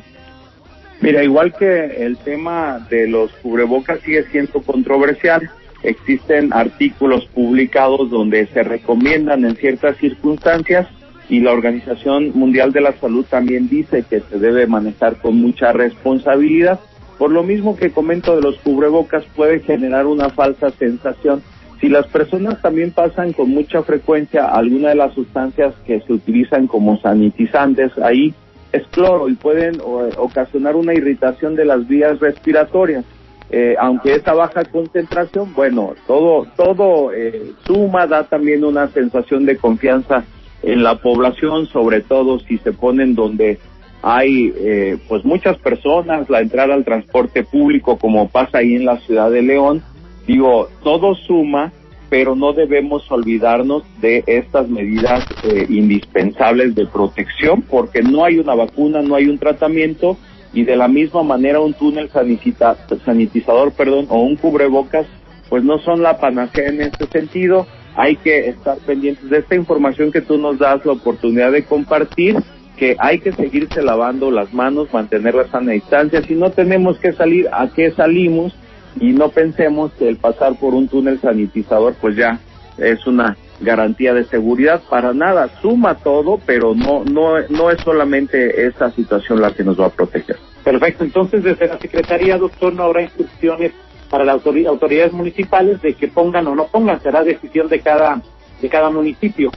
Mira, 1.02 1.24
igual 1.24 1.54
que 1.54 2.06
el 2.06 2.18
tema 2.18 2.86
de 2.90 3.08
los 3.08 3.32
cubrebocas 3.34 4.00
sigue 4.02 4.24
siendo 4.32 4.62
controversial, 4.62 5.50
existen 5.84 6.54
artículos 6.54 7.26
publicados 7.28 8.10
donde 8.10 8.48
se 8.48 8.64
recomiendan 8.64 9.46
en 9.46 9.56
ciertas 9.56 9.98
circunstancias 9.98 10.88
y 11.30 11.42
la 11.42 11.52
Organización 11.52 12.32
Mundial 12.34 12.72
de 12.72 12.82
la 12.82 12.94
Salud 12.94 13.26
también 13.26 13.68
dice 13.68 14.04
que 14.10 14.22
se 14.22 14.40
debe 14.40 14.68
manejar 14.68 15.18
con 15.18 15.36
mucha 15.36 15.72
responsabilidad 15.74 16.80
por 17.18 17.32
lo 17.32 17.44
mismo 17.44 17.76
que 17.76 17.92
comento 17.92 18.36
de 18.36 18.42
los 18.42 18.58
cubrebocas 18.60 19.24
puede 19.36 19.62
generar 19.62 20.06
una 20.06 20.30
falsa 20.30 20.70
sensación. 20.72 21.42
Si 21.80 21.90
las 21.90 22.08
personas 22.08 22.62
también 22.62 22.92
pasan 22.92 23.34
con 23.34 23.50
mucha 23.50 23.84
frecuencia 23.84 24.46
alguna 24.46 24.90
de 24.90 24.96
las 24.96 25.14
sustancias 25.14 25.74
que 25.86 26.02
se 26.02 26.14
utilizan 26.14 26.68
como 26.68 27.00
sanitizantes, 27.00 27.98
ahí 28.00 28.34
es 28.76 28.88
cloro 28.88 29.30
y 29.30 29.36
pueden 29.36 29.80
ocasionar 30.18 30.76
una 30.76 30.94
irritación 30.94 31.56
de 31.56 31.66
las 31.66 31.88
vías 31.88 32.20
respiratorias. 32.20 33.06
Eh, 33.52 33.76
aunque 33.80 34.16
esa 34.16 34.34
baja 34.34 34.66
concentración, 34.66 35.54
bueno, 35.54 35.94
todo, 36.08 36.48
todo 36.56 37.14
eh, 37.14 37.52
suma, 37.66 38.08
da 38.08 38.24
también 38.24 38.66
una 38.66 38.88
sensación 38.88 39.46
de 39.46 39.58
confianza 39.58 40.24
en 40.64 40.82
la 40.84 40.96
población, 40.96 41.68
sobre 41.68 42.02
todo 42.02 42.40
si 42.40 42.58
se 42.58 42.74
ponen 42.74 43.14
donde 43.14 43.60
hay 44.02 44.52
eh, 44.58 44.98
pues 45.08 45.24
muchas 45.26 45.58
personas, 45.58 46.30
la 46.30 46.42
entrada 46.42 46.74
al 46.74 46.86
transporte 46.86 47.44
público 47.44 47.98
como 47.98 48.30
pasa 48.30 48.60
ahí 48.60 48.76
en 48.76 48.86
la 48.86 48.98
ciudad 48.98 49.30
de 49.30 49.44
León, 49.44 49.84
digo, 50.28 50.68
todo 50.84 51.14
suma, 51.16 51.72
pero 52.10 52.36
no 52.36 52.54
debemos 52.54 53.10
olvidarnos 53.12 53.84
de 54.00 54.24
estas 54.28 54.70
medidas 54.70 55.26
eh, 55.44 55.66
indispensables 55.70 56.76
de 56.76 56.86
protección 56.86 57.62
porque 57.62 58.02
no 58.02 58.24
hay 58.24 58.40
una 58.40 58.56
vacuna, 58.56 59.02
no 59.02 59.16
hay 59.16 59.28
un 59.28 59.38
tratamiento 59.38 60.18
y 60.54 60.64
de 60.64 60.76
la 60.76 60.88
misma 60.88 61.24
manera 61.24 61.60
un 61.60 61.74
túnel 61.74 62.10
sanitizador, 62.10 63.74
perdón, 63.74 64.06
o 64.10 64.22
un 64.22 64.38
cubrebocas, 64.38 65.06
pues 65.50 65.64
no 65.64 65.80
son 65.80 66.02
la 66.02 66.18
panacea 66.18 66.70
en 66.70 66.82
este 66.82 67.08
sentido. 67.08 67.68
Hay 67.96 68.16
que 68.16 68.50
estar 68.50 68.78
pendientes 68.80 69.30
de 69.30 69.40
esta 69.40 69.56
información 69.56 70.12
que 70.12 70.22
tú 70.22 70.38
nos 70.38 70.58
das 70.58 70.86
la 70.86 70.94
oportunidad 70.94 71.52
de 71.52 71.66
compartir 71.66 72.38
que 72.76 72.96
hay 73.00 73.20
que 73.20 73.32
seguirse 73.32 73.82
lavando 73.82 74.32
las 74.32 74.54
manos, 74.54 74.94
mantener 74.94 75.36
la 75.36 75.48
sana 75.48 75.74
distancia. 75.74 76.22
Si 76.22 76.36
no 76.36 76.52
tenemos 76.52 77.00
que 77.00 77.14
salir, 77.14 77.48
¿a 77.52 77.70
qué 77.70 77.92
salimos? 77.92 78.54
Y 79.00 79.12
no 79.12 79.30
pensemos 79.30 79.92
que 79.94 80.08
el 80.08 80.18
pasar 80.18 80.58
por 80.58 80.74
un 80.74 80.88
túnel 80.88 81.20
sanitizador, 81.20 81.96
pues 82.00 82.16
ya 82.16 82.40
es 82.78 83.06
una 83.08 83.38
garantía 83.60 84.14
de 84.14 84.26
seguridad. 84.26 84.82
Para 84.90 85.14
nada, 85.14 85.50
suma 85.62 85.96
todo, 85.96 86.40
pero 86.46 86.74
no, 86.76 87.04
no, 87.06 87.40
no 87.50 87.72
es 87.72 87.82
solamente 87.82 88.66
esta 88.66 88.92
situación 88.92 89.42
la 89.42 89.54
que 89.54 89.64
nos 89.64 89.80
va 89.80 89.88
a 89.88 89.90
proteger. 89.90 90.38
Perfecto. 90.64 91.04
Entonces, 91.04 91.44
desde 91.44 91.68
la 91.68 91.78
Secretaría, 91.80 92.38
doctor, 92.38 92.74
no 92.74 92.84
habrá 92.84 93.04
instrucciones 93.04 93.72
para 94.10 94.24
las 94.24 94.46
autoridades 94.46 95.14
municipales 95.14 95.82
de 95.82 95.94
que 95.94 96.08
pongan 96.08 96.48
o 96.48 96.56
no 96.56 96.68
pongan. 96.68 97.02
Será 97.02 97.24
decisión 97.24 97.68
de 97.68 97.80
cada, 97.80 98.22
de 98.62 98.70
cada 98.70 98.90
municipio. 98.90 99.52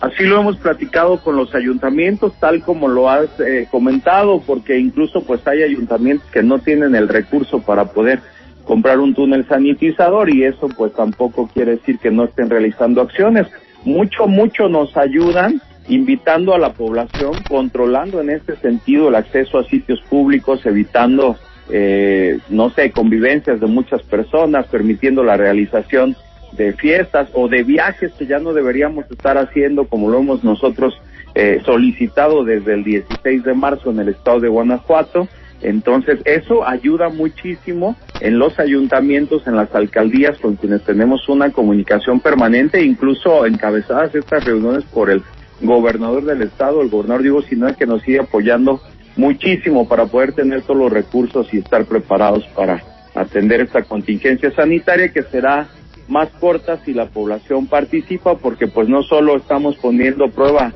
Así 0.00 0.24
lo 0.24 0.40
hemos 0.40 0.56
platicado 0.56 1.22
con 1.22 1.36
los 1.36 1.54
ayuntamientos, 1.54 2.32
tal 2.40 2.62
como 2.62 2.88
lo 2.88 3.08
has 3.08 3.28
eh, 3.38 3.68
comentado, 3.70 4.42
porque 4.44 4.76
incluso 4.76 5.22
pues 5.22 5.46
hay 5.46 5.62
ayuntamientos 5.62 6.28
que 6.32 6.42
no 6.42 6.58
tienen 6.58 6.96
el 6.96 7.08
recurso 7.08 7.60
para 7.60 7.84
poder 7.92 8.20
comprar 8.64 8.98
un 9.00 9.14
túnel 9.14 9.46
sanitizador 9.46 10.30
y 10.30 10.44
eso 10.44 10.68
pues 10.68 10.92
tampoco 10.92 11.48
quiere 11.52 11.72
decir 11.72 11.98
que 11.98 12.10
no 12.10 12.24
estén 12.24 12.50
realizando 12.50 13.00
acciones. 13.00 13.46
Mucho, 13.84 14.26
mucho 14.26 14.68
nos 14.68 14.96
ayudan 14.96 15.60
invitando 15.88 16.54
a 16.54 16.58
la 16.58 16.72
población, 16.72 17.32
controlando 17.48 18.20
en 18.20 18.30
este 18.30 18.56
sentido 18.56 19.08
el 19.08 19.16
acceso 19.16 19.58
a 19.58 19.64
sitios 19.64 20.00
públicos, 20.02 20.64
evitando, 20.64 21.36
eh, 21.70 22.38
no 22.48 22.70
sé, 22.70 22.92
convivencias 22.92 23.60
de 23.60 23.66
muchas 23.66 24.02
personas, 24.02 24.66
permitiendo 24.66 25.24
la 25.24 25.36
realización 25.36 26.16
de 26.52 26.72
fiestas 26.74 27.28
o 27.34 27.48
de 27.48 27.62
viajes 27.62 28.12
que 28.12 28.26
ya 28.26 28.38
no 28.38 28.52
deberíamos 28.52 29.10
estar 29.10 29.38
haciendo 29.38 29.86
como 29.86 30.10
lo 30.10 30.18
hemos 30.18 30.44
nosotros 30.44 30.94
eh, 31.34 31.62
solicitado 31.64 32.44
desde 32.44 32.74
el 32.74 32.84
16 32.84 33.42
de 33.42 33.54
marzo 33.54 33.90
en 33.90 34.00
el 34.00 34.10
estado 34.10 34.40
de 34.40 34.48
Guanajuato. 34.48 35.28
Entonces, 35.62 36.20
eso 36.24 36.66
ayuda 36.66 37.08
muchísimo 37.08 37.96
en 38.20 38.38
los 38.38 38.58
ayuntamientos, 38.58 39.46
en 39.46 39.56
las 39.56 39.74
alcaldías 39.74 40.38
con 40.38 40.56
quienes 40.56 40.82
tenemos 40.82 41.28
una 41.28 41.50
comunicación 41.50 42.20
permanente, 42.20 42.82
incluso 42.82 43.46
encabezadas 43.46 44.14
estas 44.14 44.44
reuniones 44.44 44.84
por 44.84 45.10
el 45.10 45.22
gobernador 45.60 46.24
del 46.24 46.42
estado, 46.42 46.82
el 46.82 46.90
gobernador 46.90 47.22
Diego 47.22 47.42
Sinue, 47.42 47.76
que 47.76 47.86
nos 47.86 48.02
sigue 48.02 48.20
apoyando 48.20 48.80
muchísimo 49.16 49.86
para 49.88 50.06
poder 50.06 50.32
tener 50.32 50.62
todos 50.62 50.78
los 50.78 50.92
recursos 50.92 51.52
y 51.52 51.58
estar 51.58 51.84
preparados 51.84 52.44
para 52.56 52.82
atender 53.14 53.60
esta 53.60 53.82
contingencia 53.82 54.50
sanitaria 54.52 55.12
que 55.12 55.22
será 55.22 55.68
más 56.08 56.28
cortas 56.40 56.80
si 56.84 56.92
la 56.92 57.06
población 57.06 57.66
participa, 57.66 58.36
porque 58.36 58.66
pues 58.66 58.88
no 58.88 59.02
solo 59.02 59.36
estamos 59.36 59.76
poniendo 59.76 60.28
prueba 60.28 60.72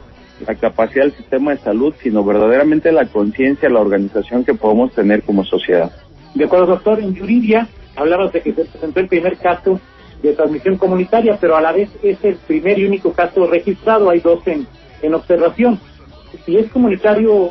la 0.46 0.54
capacidad 0.54 1.04
del 1.04 1.16
sistema 1.16 1.52
de 1.52 1.58
salud, 1.58 1.94
sino 2.02 2.24
verdaderamente 2.24 2.92
la 2.92 3.06
conciencia, 3.06 3.68
la 3.68 3.80
organización 3.80 4.44
que 4.44 4.54
podemos 4.54 4.92
tener 4.92 5.22
como 5.22 5.44
sociedad. 5.44 5.90
De 6.34 6.44
acuerdo, 6.44 6.66
doctor, 6.66 7.00
en 7.00 7.14
Yuridia 7.14 7.68
hablabas 7.96 8.32
de 8.32 8.42
que 8.42 8.52
se 8.52 8.64
presentó 8.64 9.00
el 9.00 9.08
primer 9.08 9.38
caso 9.38 9.80
de 10.22 10.32
transmisión 10.34 10.76
comunitaria, 10.76 11.38
pero 11.40 11.56
a 11.56 11.60
la 11.60 11.72
vez 11.72 11.90
es 12.02 12.18
el 12.22 12.36
primer 12.36 12.78
y 12.78 12.86
único 12.86 13.12
caso 13.12 13.46
registrado, 13.46 14.10
hay 14.10 14.20
dos 14.20 14.46
en, 14.46 14.66
en 15.02 15.14
observación. 15.14 15.80
Si 16.44 16.56
es 16.56 16.70
comunitario, 16.70 17.50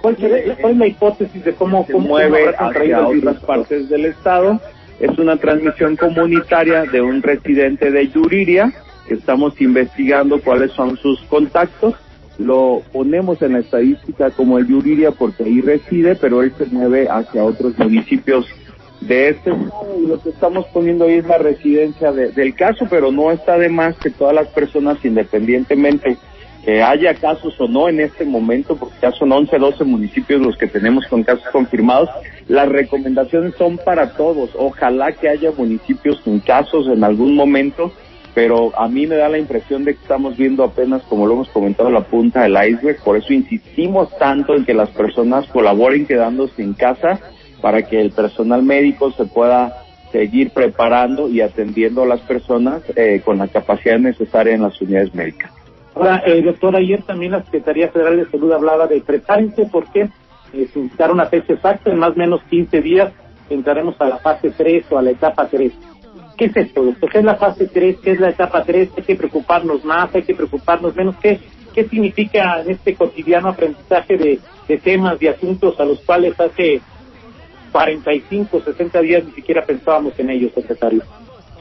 ¿cuál, 0.00 0.16
es 0.18 0.76
la 0.76 0.86
hipótesis 0.86 1.44
de 1.44 1.54
cómo, 1.54 1.84
se 1.86 1.94
mueve 1.94 2.54
hacia 2.56 3.06
otras 3.06 3.36
partes 3.44 3.88
del 3.88 4.06
Estado? 4.06 4.60
Es 5.00 5.18
una 5.18 5.36
transmisión 5.36 5.96
comunitaria 5.96 6.84
de 6.84 7.00
un 7.00 7.22
residente 7.22 7.90
de 7.90 8.08
Yuriria, 8.08 8.72
que 9.06 9.14
estamos 9.14 9.60
investigando 9.60 10.40
cuáles 10.40 10.72
son 10.72 10.96
sus 10.96 11.20
contactos. 11.22 11.94
Lo 12.38 12.82
ponemos 12.92 13.40
en 13.42 13.52
la 13.52 13.60
estadística 13.60 14.30
como 14.30 14.58
el 14.58 14.66
Yuriria 14.66 15.12
porque 15.12 15.44
ahí 15.44 15.60
reside, 15.60 16.16
pero 16.16 16.42
él 16.42 16.52
se 16.58 16.66
mueve 16.66 17.08
hacia 17.08 17.44
otros 17.44 17.78
municipios 17.78 18.46
de 19.00 19.28
este 19.28 19.50
y 19.50 20.06
lo 20.06 20.20
que 20.20 20.30
estamos 20.30 20.66
poniendo 20.72 21.04
ahí 21.04 21.14
es 21.14 21.26
la 21.26 21.38
residencia 21.38 22.10
del 22.12 22.54
caso, 22.54 22.86
pero 22.88 23.12
no 23.12 23.30
está 23.30 23.58
de 23.58 23.68
más 23.68 23.96
que 23.96 24.10
todas 24.10 24.34
las 24.34 24.48
personas, 24.48 25.04
independientemente 25.04 26.16
que 26.64 26.82
haya 26.82 27.14
casos 27.14 27.60
o 27.60 27.68
no 27.68 27.88
en 27.88 28.00
este 28.00 28.24
momento, 28.24 28.76
porque 28.76 28.94
ya 29.02 29.12
son 29.12 29.30
11, 29.32 29.58
12 29.58 29.84
municipios 29.84 30.40
los 30.40 30.56
que 30.56 30.66
tenemos 30.66 31.06
con 31.06 31.22
casos 31.22 31.46
confirmados, 31.52 32.08
las 32.48 32.68
recomendaciones 32.68 33.54
son 33.56 33.76
para 33.76 34.10
todos. 34.14 34.50
Ojalá 34.56 35.12
que 35.12 35.28
haya 35.28 35.50
municipios 35.52 36.20
sin 36.24 36.40
casos 36.40 36.86
en 36.88 37.04
algún 37.04 37.34
momento, 37.36 37.92
pero 38.34 38.76
a 38.76 38.88
mí 38.88 39.06
me 39.06 39.16
da 39.16 39.28
la 39.28 39.38
impresión 39.38 39.84
de 39.84 39.94
que 39.94 40.02
estamos 40.02 40.36
viendo 40.36 40.64
apenas, 40.64 41.02
como 41.02 41.26
lo 41.26 41.34
hemos 41.34 41.48
comentado, 41.50 41.88
la 41.90 42.02
punta 42.02 42.42
del 42.42 42.56
iceberg. 42.70 43.02
Por 43.02 43.16
eso 43.16 43.32
insistimos 43.32 44.10
tanto 44.18 44.54
en 44.54 44.64
que 44.64 44.74
las 44.74 44.90
personas 44.90 45.46
colaboren 45.46 46.06
quedándose 46.06 46.62
en 46.62 46.74
casa 46.74 47.20
para 47.62 47.82
que 47.82 48.00
el 48.00 48.10
personal 48.10 48.62
médico 48.62 49.12
se 49.12 49.24
pueda 49.24 49.84
seguir 50.10 50.50
preparando 50.50 51.28
y 51.28 51.40
atendiendo 51.40 52.02
a 52.02 52.06
las 52.06 52.20
personas 52.20 52.82
eh, 52.96 53.22
con 53.24 53.38
la 53.38 53.48
capacidad 53.48 53.98
necesaria 53.98 54.54
en 54.54 54.62
las 54.62 54.80
unidades 54.80 55.14
médicas. 55.14 55.52
Ahora, 55.94 56.22
eh, 56.26 56.42
doctor, 56.42 56.74
ayer 56.74 57.02
también 57.02 57.32
la 57.32 57.42
Secretaría 57.44 57.88
Federal 57.88 58.16
de 58.16 58.30
Salud 58.30 58.52
hablaba 58.52 58.86
de 58.88 59.00
prepárense 59.00 59.68
porque 59.70 60.08
eh, 60.52 60.68
dar 60.98 61.12
una 61.12 61.26
fecha 61.26 61.52
exacta, 61.52 61.90
en 61.90 61.98
más 61.98 62.10
o 62.10 62.16
menos 62.16 62.42
15 62.50 62.80
días 62.80 63.12
entraremos 63.50 64.00
a 64.00 64.08
la 64.08 64.18
fase 64.18 64.50
3 64.50 64.86
o 64.90 64.98
a 64.98 65.02
la 65.02 65.10
etapa 65.10 65.46
3. 65.48 65.72
¿Qué 66.36 66.46
es 66.46 66.56
esto? 66.56 66.94
¿Qué 67.10 67.18
es 67.18 67.24
la 67.24 67.36
fase 67.36 67.66
3? 67.66 67.98
¿Qué 68.02 68.12
es 68.12 68.20
la 68.20 68.30
etapa 68.30 68.64
3? 68.64 68.90
¿Hay 68.96 69.02
que 69.02 69.16
preocuparnos 69.16 69.84
más? 69.84 70.14
¿Hay 70.14 70.22
que 70.22 70.34
preocuparnos 70.34 70.94
menos? 70.96 71.16
¿Qué, 71.22 71.38
qué 71.74 71.84
significa 71.88 72.60
en 72.60 72.70
este 72.70 72.94
cotidiano 72.94 73.48
aprendizaje 73.48 74.16
de 74.16 74.78
temas, 74.78 75.18
de 75.18 75.28
asuntos 75.28 75.78
a 75.78 75.84
los 75.84 76.00
cuales 76.00 76.38
hace 76.40 76.80
45, 77.72 78.60
60 78.60 79.00
días 79.00 79.24
ni 79.24 79.32
siquiera 79.32 79.64
pensábamos 79.64 80.18
en 80.18 80.30
ellos, 80.30 80.52
secretario? 80.54 81.02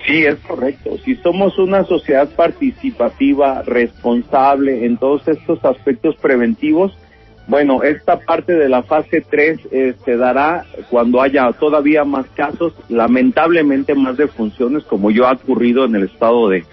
Sí, 0.05 0.25
es 0.25 0.35
correcto. 0.39 0.97
Si 1.03 1.15
somos 1.15 1.57
una 1.57 1.85
sociedad 1.85 2.29
participativa, 2.29 3.61
responsable 3.63 4.85
en 4.85 4.97
todos 4.97 5.27
estos 5.27 5.63
aspectos 5.63 6.15
preventivos, 6.17 6.91
bueno, 7.47 7.83
esta 7.83 8.19
parte 8.19 8.53
de 8.53 8.69
la 8.69 8.83
fase 8.83 9.21
3 9.21 9.59
eh, 9.71 9.93
se 10.05 10.15
dará 10.15 10.65
cuando 10.89 11.21
haya 11.21 11.51
todavía 11.51 12.05
más 12.05 12.25
casos, 12.35 12.73
lamentablemente 12.87 13.95
más 13.95 14.15
defunciones, 14.15 14.83
como 14.83 15.11
ya 15.11 15.29
ha 15.29 15.33
ocurrido 15.33 15.85
en 15.85 15.95
el 15.95 16.03
estado 16.03 16.47
de, 16.49 16.63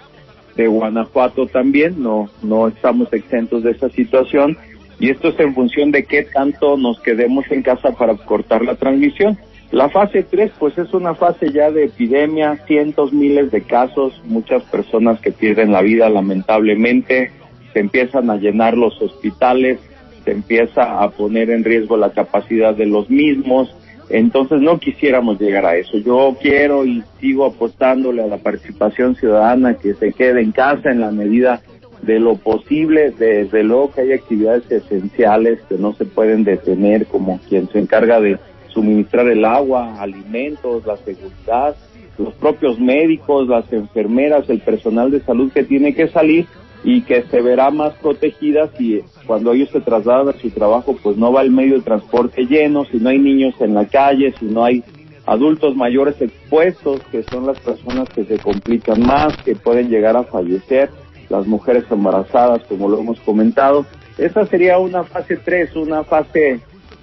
de 0.55 0.67
Guanajuato 0.67 1.47
también. 1.47 2.01
No, 2.01 2.29
no 2.41 2.69
estamos 2.69 3.11
exentos 3.11 3.63
de 3.63 3.71
esa 3.71 3.89
situación. 3.89 4.57
Y 4.99 5.09
esto 5.09 5.29
es 5.29 5.39
en 5.39 5.53
función 5.55 5.91
de 5.91 6.05
qué 6.05 6.23
tanto 6.23 6.77
nos 6.77 7.01
quedemos 7.01 7.45
en 7.51 7.63
casa 7.63 7.91
para 7.91 8.15
cortar 8.15 8.63
la 8.63 8.75
transmisión. 8.75 9.37
La 9.71 9.89
fase 9.89 10.23
3, 10.23 10.51
pues 10.59 10.77
es 10.77 10.93
una 10.93 11.15
fase 11.15 11.51
ya 11.51 11.71
de 11.71 11.85
epidemia, 11.85 12.57
cientos, 12.67 13.11
miles 13.11 13.51
de 13.51 13.61
casos, 13.61 14.21
muchas 14.25 14.63
personas 14.63 15.19
que 15.21 15.31
pierden 15.31 15.71
la 15.71 15.81
vida 15.81 16.09
lamentablemente, 16.09 17.31
se 17.73 17.79
empiezan 17.79 18.29
a 18.29 18.35
llenar 18.35 18.77
los 18.77 19.01
hospitales, 19.01 19.79
se 20.23 20.31
empieza 20.31 21.01
a 21.01 21.09
poner 21.09 21.49
en 21.49 21.63
riesgo 21.63 21.97
la 21.97 22.11
capacidad 22.11 22.73
de 22.73 22.85
los 22.85 23.09
mismos, 23.09 23.75
entonces 24.09 24.61
no 24.61 24.79
quisiéramos 24.79 25.39
llegar 25.39 25.65
a 25.65 25.75
eso. 25.75 25.97
Yo 25.97 26.35
quiero 26.41 26.85
y 26.85 27.03
sigo 27.19 27.45
apostándole 27.45 28.23
a 28.23 28.27
la 28.27 28.37
participación 28.37 29.15
ciudadana 29.15 29.75
que 29.75 29.93
se 29.93 30.11
quede 30.11 30.41
en 30.41 30.51
casa 30.51 30.91
en 30.91 30.99
la 30.99 31.11
medida 31.11 31.61
de 32.01 32.19
lo 32.19 32.35
posible, 32.35 33.11
desde 33.11 33.63
luego 33.63 33.91
que 33.91 34.01
hay 34.01 34.13
actividades 34.13 34.69
esenciales 34.71 35.61
que 35.69 35.77
no 35.77 35.93
se 35.93 36.05
pueden 36.05 36.43
detener, 36.43 37.05
como 37.05 37.39
quien 37.47 37.69
se 37.69 37.79
encarga 37.79 38.19
de 38.19 38.37
suministrar 38.69 39.27
el 39.27 39.45
agua, 39.45 40.01
alimentos, 40.01 40.85
la 40.85 40.97
seguridad, 40.97 41.75
los 42.17 42.33
propios 42.35 42.79
médicos, 42.79 43.47
las 43.47 43.71
enfermeras, 43.71 44.49
el 44.49 44.61
personal 44.61 45.11
de 45.11 45.21
salud 45.21 45.51
que 45.51 45.63
tiene 45.63 45.93
que 45.93 46.07
salir 46.07 46.47
y 46.83 47.01
que 47.01 47.23
se 47.23 47.41
verá 47.41 47.69
más 47.69 47.93
protegida 47.95 48.69
si 48.77 49.01
cuando 49.27 49.53
ellos 49.53 49.69
se 49.69 49.81
trasladan 49.81 50.29
a 50.29 50.39
su 50.39 50.49
trabajo 50.49 50.97
pues 51.01 51.17
no 51.17 51.31
va 51.31 51.41
el 51.41 51.51
medio 51.51 51.75
de 51.75 51.81
transporte 51.81 52.45
lleno, 52.45 52.85
si 52.85 52.97
no 52.97 53.09
hay 53.09 53.19
niños 53.19 53.53
en 53.59 53.73
la 53.73 53.85
calle, 53.85 54.33
si 54.39 54.45
no 54.45 54.63
hay 54.63 54.83
adultos 55.25 55.75
mayores 55.75 56.19
expuestos, 56.21 57.01
que 57.11 57.23
son 57.23 57.45
las 57.45 57.59
personas 57.59 58.09
que 58.09 58.25
se 58.25 58.37
complican 58.39 59.01
más, 59.01 59.37
que 59.43 59.55
pueden 59.55 59.89
llegar 59.89 60.17
a 60.17 60.23
fallecer, 60.23 60.89
las 61.29 61.47
mujeres 61.47 61.85
embarazadas, 61.89 62.63
como 62.63 62.89
lo 62.89 62.99
hemos 62.99 63.19
comentado. 63.21 63.85
Esa 64.17 64.45
sería 64.45 64.77
una 64.79 65.03
fase 65.03 65.37
3, 65.37 65.75
una 65.75 66.03
fase 66.03 66.59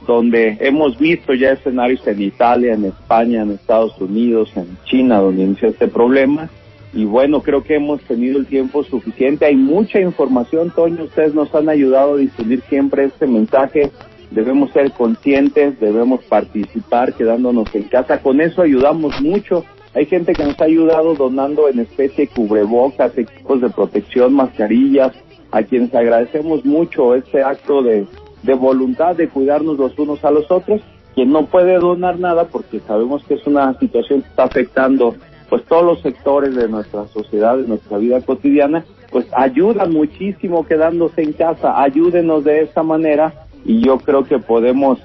donde 0.07 0.57
hemos 0.61 0.99
visto 0.99 1.35
ya 1.35 1.53
escenarios 1.53 2.07
en 2.07 2.23
Italia, 2.23 2.75
en 2.75 2.85
España, 2.87 3.43
en 3.43 3.53
Estados 3.53 3.99
Unidos, 4.01 4.51
en 4.57 4.77
China, 4.85 5.19
donde 5.19 5.45
inició 5.45 5.69
este 5.69 5.89
problema. 5.89 6.49
Y 6.92 7.04
bueno, 7.04 7.42
creo 7.42 7.62
que 7.62 7.76
hemos 7.76 8.00
tenido 8.02 8.38
el 8.38 8.47
tiempo 8.47 8.83
suficiente. 8.83 9.47
Hay 9.47 9.57
mucha 9.57 10.00
información, 10.00 10.71
Toño. 10.71 11.04
Ustedes 11.04 11.35
nos 11.35 11.54
han 11.54 11.68
ayudado 11.68 12.14
a 12.14 12.18
difundir 12.18 12.62
siempre 12.68 13.04
este 13.04 13.26
mensaje. 13.26 13.90
Debemos 14.30 14.71
ser 14.73 14.92
conscientes, 14.92 15.78
debemos 15.80 16.25
participar 16.25 17.14
quedándonos 17.14 17.75
en 17.75 17.85
casa. 17.85 18.21
Con 18.21 18.40
eso 18.40 18.62
ayudamos 18.62 19.21
mucho. 19.21 19.64
Hay 19.95 20.07
gente 20.07 20.33
que 20.33 20.45
nos 20.45 20.61
ha 20.61 20.64
ayudado 20.64 21.14
donando 21.14 21.68
en 21.68 21.80
especie 21.80 22.28
cubrebocas, 22.28 23.16
equipos 23.16 23.61
de 23.61 23.71
protección, 23.71 24.35
mascarillas, 24.35 25.12
a 25.50 25.62
quienes 25.62 25.95
agradecemos 25.95 26.64
mucho 26.64 27.14
este 27.14 27.42
acto 27.42 27.83
de, 27.83 28.07
de 28.42 28.54
voluntad 28.54 29.16
de 29.16 29.28
cuidarnos 29.28 29.78
los 29.78 29.99
unos 29.99 30.25
a 30.25 30.30
los 30.30 30.50
otros, 30.50 30.83
quien 31.14 31.33
no 31.33 31.47
puede 31.47 31.78
donar 31.78 32.18
nada 32.18 32.45
porque 32.45 32.80
sabemos 32.80 33.25
que 33.25 33.35
es 33.35 33.47
una 33.47 33.76
situación 33.78 34.23
que 34.23 34.28
está 34.28 34.45
afectando 34.45 35.14
pues 35.49 35.64
todos 35.64 35.85
los 35.85 36.00
sectores 36.02 36.55
de 36.55 36.69
nuestra 36.69 37.07
sociedad, 37.09 37.57
de 37.57 37.67
nuestra 37.67 37.99
vida 37.99 38.21
cotidiana, 38.21 38.85
pues 39.11 39.26
ayudan 39.33 39.93
muchísimo 39.93 40.67
quedándose 40.67 41.23
en 41.23 41.33
casa, 41.33 41.81
ayúdenos 41.83 42.45
de 42.45 42.62
esa 42.62 42.83
manera 42.83 43.33
y 43.64 43.81
yo 43.85 43.99
creo 43.99 44.25
que 44.25 44.38
podemos 44.38 44.99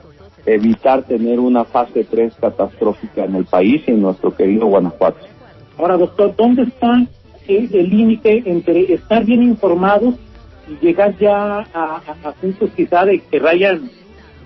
evitar 0.46 1.04
tener 1.04 1.40
una 1.40 1.64
fase 1.64 2.04
3 2.04 2.36
catastrófica 2.40 3.24
en 3.24 3.36
el 3.36 3.46
país 3.46 3.82
y 3.88 3.92
en 3.92 4.02
nuestro 4.02 4.36
querido 4.36 4.68
Guanajuato. 4.68 5.26
Ahora, 5.78 5.98
doctor, 5.98 6.36
¿dónde 6.36 6.64
está 6.64 7.06
el 7.48 7.90
límite 7.90 8.44
entre 8.46 8.94
estar 8.94 9.26
bien 9.26 9.44
informados 9.44 10.16
y 10.68 10.86
llegar 10.86 11.18
ya 11.18 11.60
a, 11.74 12.02
puntos 12.40 12.70
quizá 12.76 13.06
de 13.06 13.20
que 13.20 13.40
rayan, 13.40 13.90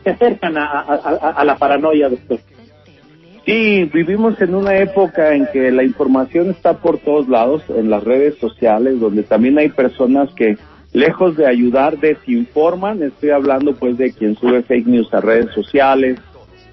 se 0.03 0.09
acercan 0.09 0.57
a, 0.57 1.43
la 1.43 1.57
paranoia, 1.57 2.09
doctor. 2.09 2.39
Sí, 3.47 3.89
vivimos 3.93 4.41
en 4.41 4.55
una 4.55 4.75
época 4.77 5.33
en 5.33 5.47
que 5.53 5.71
la 5.71 5.81
información 5.81 6.49
está 6.49 6.79
por 6.79 6.97
todos 6.97 7.29
lados, 7.29 7.63
en 7.69 7.89
las 7.89 8.03
redes 8.03 8.37
sociales, 8.39 8.99
donde 8.99 9.23
también 9.23 9.57
hay 9.57 9.69
personas 9.69 10.29
que, 10.33 10.57
lejos 10.91 11.37
de 11.37 11.47
ayudar, 11.47 11.97
desinforman. 11.97 13.01
Estoy 13.01 13.29
hablando 13.29 13.73
pues 13.73 13.97
de 13.97 14.11
quien 14.11 14.35
sube 14.35 14.63
fake 14.63 14.87
news 14.87 15.13
a 15.13 15.21
redes 15.21 15.49
sociales, 15.53 16.19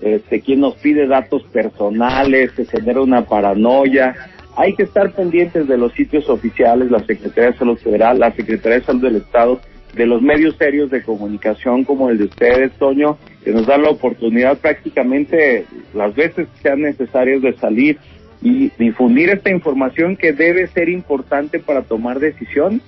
este, 0.01 0.41
quien 0.41 0.63
nos 0.63 0.75
pide 0.75 1.07
datos 1.07 1.45
personales, 1.45 2.51
que 2.51 2.65
genera 2.65 3.03
una 3.03 3.25
paranoia. 3.25 4.17
Hay 4.57 4.75
que 4.75 4.83
estar 4.83 5.13
pendientes 5.13 5.69
de 5.69 5.79
los 5.79 5.93
sitios 5.93 6.29
oficiales, 6.29 6.91
la 6.91 7.05
Secretaría 7.05 7.53
de 7.53 7.59
Salud 7.59 7.79
Federal, 7.79 8.19
la 8.19 8.33
Secretaría 8.33 8.81
de 8.81 8.85
Salud 8.85 9.03
del 9.03 9.17
Estado, 9.17 9.61
de 9.94 10.07
los 10.07 10.22
medios 10.22 10.57
serios 10.57 10.90
de 10.90 11.02
comunicación 11.02 11.85
como 11.85 12.11
el 12.11 12.18
de 12.18 12.24
ustedes, 12.24 12.72
Toño, 12.72 13.18
que 13.44 13.52
nos 13.52 13.66
dan 13.66 13.83
la 13.83 13.90
oportunidad 13.90 14.59
prácticamente 14.59 15.66
las 15.94 16.14
veces 16.14 16.48
que 16.48 16.62
sean 16.62 16.83
necesarias 16.83 17.42
de 17.42 17.52
salir 17.54 17.98
y 18.42 18.70
difundir 18.78 19.30
esta 19.30 19.50
información 19.50 20.16
que 20.16 20.33
debe 20.33 20.66
ser 20.68 20.88
importante 20.88 21.61
para 21.61 21.83
tomar 21.83 22.18
decisión. 22.18 22.80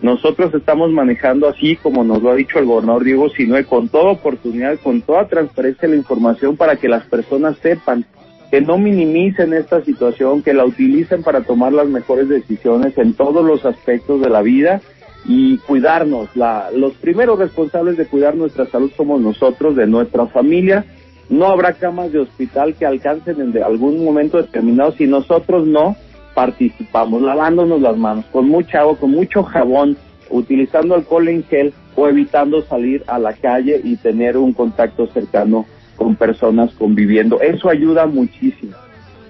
Nosotros 0.00 0.52
estamos 0.54 0.90
manejando 0.90 1.48
así, 1.48 1.76
como 1.76 2.02
nos 2.02 2.22
lo 2.22 2.30
ha 2.30 2.34
dicho 2.34 2.58
el 2.58 2.64
gobernador 2.64 3.04
Diego 3.04 3.28
Sinue, 3.28 3.64
con 3.64 3.88
toda 3.88 4.10
oportunidad, 4.10 4.78
con 4.80 5.02
toda 5.02 5.28
transparencia 5.28 5.88
la 5.88 5.96
información 5.96 6.56
para 6.56 6.76
que 6.76 6.88
las 6.88 7.04
personas 7.04 7.56
sepan 7.58 8.04
que 8.50 8.60
no 8.60 8.78
minimicen 8.78 9.54
esta 9.54 9.82
situación, 9.82 10.42
que 10.42 10.52
la 10.52 10.66
utilicen 10.66 11.22
para 11.22 11.40
tomar 11.40 11.72
las 11.72 11.88
mejores 11.88 12.28
decisiones 12.28 12.98
en 12.98 13.14
todos 13.14 13.44
los 13.44 13.64
aspectos 13.64 14.20
de 14.20 14.28
la 14.28 14.42
vida 14.42 14.82
y 15.24 15.58
cuidarnos. 15.58 16.34
La, 16.36 16.70
los 16.74 16.92
primeros 16.94 17.38
responsables 17.38 17.96
de 17.96 18.06
cuidar 18.06 18.34
nuestra 18.34 18.66
salud 18.66 18.90
somos 18.96 19.20
nosotros, 19.20 19.76
de 19.76 19.86
nuestra 19.86 20.26
familia. 20.26 20.84
No 21.28 21.46
habrá 21.46 21.72
camas 21.74 22.12
de 22.12 22.20
hospital 22.20 22.74
que 22.74 22.86
alcancen 22.86 23.40
en 23.40 23.62
algún 23.62 24.04
momento 24.04 24.38
determinado 24.38 24.92
si 24.92 25.06
nosotros 25.06 25.66
no 25.66 25.96
participamos, 26.34 27.22
lavándonos 27.22 27.80
las 27.80 27.96
manos 27.96 28.24
con 28.32 28.48
mucha 28.48 28.80
agua, 28.80 28.96
con 28.96 29.10
mucho 29.10 29.42
jabón, 29.42 29.96
utilizando 30.30 30.94
alcohol 30.94 31.28
en 31.28 31.44
gel 31.44 31.72
o 31.94 32.08
evitando 32.08 32.62
salir 32.62 33.04
a 33.06 33.18
la 33.18 33.34
calle 33.34 33.80
y 33.82 33.96
tener 33.96 34.36
un 34.36 34.52
contacto 34.52 35.06
cercano 35.08 35.66
con 35.96 36.16
personas 36.16 36.72
conviviendo. 36.74 37.40
Eso 37.40 37.68
ayuda 37.68 38.06
muchísimo. 38.06 38.72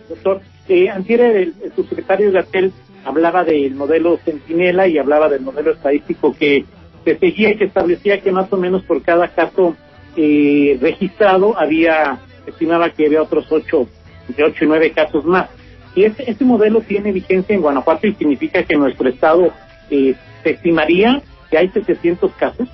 Doctor, 0.09 0.41
eh, 0.69 0.91
el, 0.95 1.55
subsecretario 1.75 2.33
de 2.33 2.39
Atel 2.39 2.73
hablaba 3.05 3.45
del 3.45 3.75
modelo 3.75 4.19
Centinela 4.25 4.87
y 4.87 4.99
hablaba 4.99 5.29
del 5.29 5.43
modelo 5.43 5.73
estadístico 5.73 6.35
que 6.39 6.65
se 7.05 7.19
seguía 7.19 7.51
y 7.51 7.57
que 7.57 7.65
establecía 7.65 8.21
que 8.21 8.33
más 8.33 8.53
o 8.53 8.57
menos 8.57 8.83
por 8.85 9.03
cada 9.03 9.29
caso 9.29 9.77
eh, 10.17 10.79
registrado 10.81 11.59
había, 11.59 12.19
estimaba 12.47 12.91
que 12.91 13.07
había 13.07 13.23
otros 13.23 13.51
ocho, 13.51 13.89
de 14.29 14.45
ocho 14.45 14.65
y 14.65 14.69
nueve 14.69 14.93
casos 14.93 15.25
más. 15.25 15.49
Y 15.95 16.05
ese, 16.05 16.31
ese 16.31 16.45
modelo 16.45 16.81
tiene 16.81 17.13
vigencia 17.13 17.55
en 17.55 17.63
Guanajuato 17.63 18.07
y 18.07 18.15
significa 18.15 18.63
que 18.63 18.77
nuestro 18.77 19.09
estado 19.09 19.53
eh, 19.91 20.15
se 20.43 20.51
estimaría 20.51 21.23
que 21.51 21.59
hay 21.59 21.69
700 21.69 22.33
casos. 22.33 22.69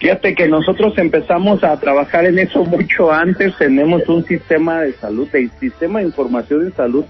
Fíjate 0.00 0.34
que 0.34 0.48
nosotros 0.48 0.96
empezamos 0.96 1.62
a 1.62 1.78
trabajar 1.78 2.24
en 2.24 2.38
eso 2.38 2.64
mucho 2.64 3.12
antes. 3.12 3.54
Tenemos 3.58 4.08
un 4.08 4.24
sistema 4.24 4.80
de 4.80 4.94
salud, 4.94 5.28
el 5.34 5.50
sistema 5.60 5.98
de 5.98 6.06
información 6.06 6.64
de 6.64 6.72
salud 6.72 7.04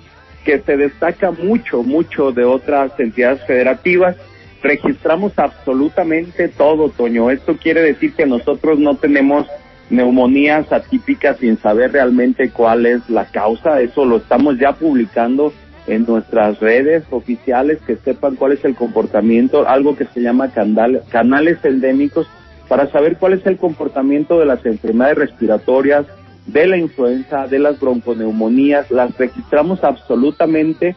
que 0.44 0.60
se 0.60 0.76
destaca 0.76 1.30
mucho, 1.30 1.82
mucho 1.82 2.32
de 2.32 2.44
otras 2.44 2.92
entidades 2.98 3.44
federativas. 3.46 4.16
Registramos 4.62 5.32
absolutamente 5.38 6.48
todo, 6.48 6.90
Toño. 6.90 7.30
Esto 7.30 7.56
quiere 7.56 7.80
decir 7.80 8.14
que 8.14 8.26
nosotros 8.26 8.78
no 8.78 8.96
tenemos 8.96 9.46
neumonías 9.88 10.72
atípicas 10.72 11.38
sin 11.38 11.58
saber 11.58 11.92
realmente 11.92 12.50
cuál 12.50 12.86
es 12.86 13.08
la 13.08 13.26
causa. 13.26 13.80
Eso 13.80 14.04
lo 14.04 14.18
estamos 14.18 14.58
ya 14.58 14.72
publicando 14.72 15.52
en 15.86 16.04
nuestras 16.06 16.60
redes 16.60 17.04
oficiales, 17.10 17.78
que 17.86 17.96
sepan 17.96 18.36
cuál 18.36 18.52
es 18.52 18.64
el 18.64 18.74
comportamiento, 18.74 19.66
algo 19.68 19.96
que 19.96 20.06
se 20.06 20.20
llama 20.20 20.50
canales 20.52 21.58
endémicos 21.64 22.28
para 22.68 22.88
saber 22.92 23.16
cuál 23.16 23.32
es 23.32 23.44
el 23.46 23.56
comportamiento 23.56 24.38
de 24.38 24.46
las 24.46 24.64
enfermedades 24.64 25.18
respiratorias, 25.18 26.06
de 26.46 26.66
la 26.66 26.76
influenza, 26.76 27.46
de 27.46 27.58
las 27.58 27.78
bronconeumonías, 27.78 28.90
las 28.90 29.16
registramos 29.16 29.84
absolutamente 29.84 30.96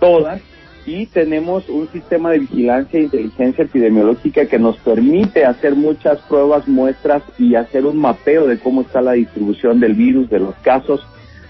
todas 0.00 0.40
y 0.86 1.06
tenemos 1.06 1.68
un 1.68 1.88
sistema 1.88 2.30
de 2.30 2.38
vigilancia 2.38 3.00
e 3.00 3.04
inteligencia 3.04 3.64
epidemiológica 3.64 4.46
que 4.46 4.58
nos 4.58 4.76
permite 4.78 5.44
hacer 5.44 5.74
muchas 5.74 6.20
pruebas, 6.20 6.68
muestras 6.68 7.22
y 7.38 7.56
hacer 7.56 7.84
un 7.86 7.98
mapeo 7.98 8.46
de 8.46 8.58
cómo 8.58 8.82
está 8.82 9.02
la 9.02 9.12
distribución 9.12 9.80
del 9.80 9.94
virus, 9.94 10.30
de 10.30 10.40
los 10.40 10.54
casos. 10.56 11.04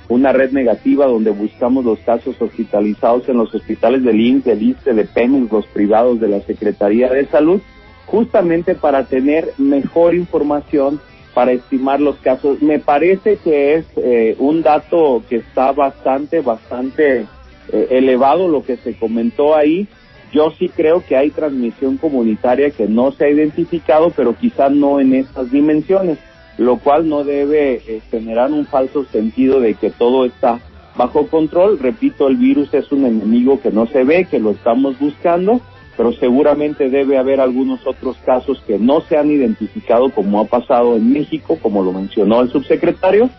una 0.08 0.32
red 0.32 0.52
negativa 0.52 1.06
donde 1.06 1.32
buscamos 1.32 1.84
los 1.84 1.98
casos 1.98 2.40
hospitalizados 2.40 3.28
en 3.28 3.38
los 3.38 3.52
hospitales 3.52 4.04
del 4.04 4.20
INS, 4.20 4.44
del 4.44 4.62
ISTE, 4.62 4.94
de 4.94 5.04
PEMEX, 5.04 5.50
los 5.50 5.66
privados 5.66 6.20
de 6.20 6.28
la 6.28 6.40
Secretaría 6.42 7.10
de 7.10 7.26
Salud, 7.26 7.60
justamente 8.06 8.76
para 8.76 9.06
tener 9.06 9.52
mejor 9.58 10.14
información 10.14 11.00
para 11.36 11.52
estimar 11.52 12.00
los 12.00 12.16
casos. 12.16 12.62
Me 12.62 12.78
parece 12.78 13.36
que 13.36 13.74
es 13.74 13.84
eh, 13.96 14.36
un 14.38 14.62
dato 14.62 15.22
que 15.28 15.36
está 15.36 15.70
bastante, 15.72 16.40
bastante 16.40 17.26
eh, 17.70 17.86
elevado 17.90 18.48
lo 18.48 18.64
que 18.64 18.78
se 18.78 18.94
comentó 18.94 19.54
ahí. 19.54 19.86
Yo 20.32 20.50
sí 20.52 20.70
creo 20.70 21.04
que 21.06 21.14
hay 21.14 21.28
transmisión 21.28 21.98
comunitaria 21.98 22.70
que 22.70 22.88
no 22.88 23.12
se 23.12 23.26
ha 23.26 23.28
identificado, 23.28 24.08
pero 24.16 24.34
quizá 24.34 24.70
no 24.70 24.98
en 24.98 25.12
estas 25.12 25.50
dimensiones, 25.50 26.16
lo 26.56 26.78
cual 26.78 27.06
no 27.06 27.22
debe 27.22 27.82
eh, 27.86 28.00
generar 28.10 28.50
un 28.50 28.64
falso 28.64 29.04
sentido 29.04 29.60
de 29.60 29.74
que 29.74 29.90
todo 29.90 30.24
está 30.24 30.58
bajo 30.96 31.26
control. 31.26 31.78
Repito, 31.78 32.28
el 32.28 32.36
virus 32.36 32.72
es 32.72 32.90
un 32.92 33.04
enemigo 33.04 33.60
que 33.60 33.70
no 33.70 33.86
se 33.88 34.04
ve, 34.04 34.24
que 34.24 34.38
lo 34.38 34.52
estamos 34.52 34.98
buscando 34.98 35.60
pero 35.96 36.12
seguramente 36.12 36.90
debe 36.90 37.18
haber 37.18 37.40
algunos 37.40 37.86
otros 37.86 38.16
casos 38.24 38.62
que 38.66 38.78
no 38.78 39.00
se 39.00 39.16
han 39.16 39.30
identificado 39.30 40.10
como 40.10 40.40
ha 40.40 40.44
pasado 40.44 40.96
en 40.96 41.12
México, 41.12 41.58
como 41.60 41.82
lo 41.82 41.92
mencionó 41.92 42.42
el 42.42 42.50
subsecretario. 42.50 43.30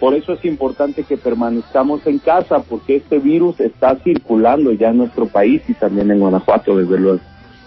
Por 0.00 0.14
eso 0.14 0.34
es 0.34 0.44
importante 0.44 1.04
que 1.04 1.16
permanezcamos 1.16 2.06
en 2.06 2.18
casa, 2.18 2.60
porque 2.60 2.96
este 2.96 3.18
virus 3.18 3.60
está 3.60 3.96
circulando 3.96 4.72
ya 4.72 4.90
en 4.90 4.98
nuestro 4.98 5.26
país 5.26 5.62
y 5.68 5.74
también 5.74 6.10
en 6.10 6.20
Guanajuato, 6.20 6.76
desde 6.76 6.98
luego. 6.98 7.20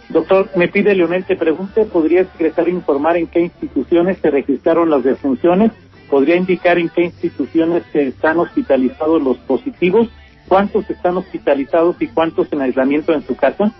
Doctor, 0.09 0.49
me 0.55 0.67
pide 0.67 0.95
Leonel, 0.95 1.23
te 1.23 1.35
pregunte, 1.35 1.85
¿podría 1.85 2.21
el 2.21 2.27
secretario 2.29 2.73
informar 2.73 3.17
en 3.17 3.27
qué 3.27 3.41
instituciones 3.41 4.17
se 4.19 4.31
registraron 4.31 4.89
las 4.89 5.03
defunciones? 5.03 5.71
¿Podría 6.09 6.35
indicar 6.35 6.79
en 6.79 6.89
qué 6.89 7.03
instituciones 7.05 7.83
se 7.91 8.07
están 8.07 8.39
hospitalizados 8.39 9.21
los 9.21 9.37
positivos? 9.37 10.09
¿Cuántos 10.47 10.89
están 10.89 11.17
hospitalizados 11.17 11.95
y 11.99 12.07
cuántos 12.07 12.51
en 12.51 12.61
aislamiento 12.61 13.13
en 13.13 13.21
su 13.21 13.35
casa? 13.35 13.71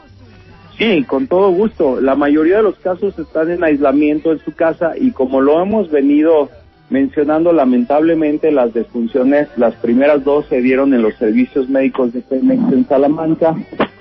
Sí, 0.80 1.04
con 1.04 1.28
todo 1.28 1.52
gusto. 1.52 2.00
La 2.00 2.16
mayoría 2.16 2.58
de 2.58 2.64
los 2.64 2.80
casos 2.80 3.20
están 3.20 3.52
en 3.52 3.66
aislamiento 3.66 4.32
en 4.32 4.40
su 4.40 4.54
casa 4.54 4.94
y 4.98 5.12
como 5.12 5.42
lo 5.42 5.62
hemos 5.62 5.92
venido 5.92 6.50
mencionando, 6.90 7.52
lamentablemente 7.52 8.50
las 8.50 8.74
defunciones, 8.74 9.50
las 9.58 9.76
primeras 9.76 10.24
dos 10.24 10.46
se 10.48 10.62
dieron 10.62 10.94
en 10.94 11.02
los 11.02 11.16
servicios 11.16 11.68
médicos 11.68 12.14
de 12.14 12.22
Pemex 12.22 12.72
en 12.72 12.88
Salamanca, 12.88 13.56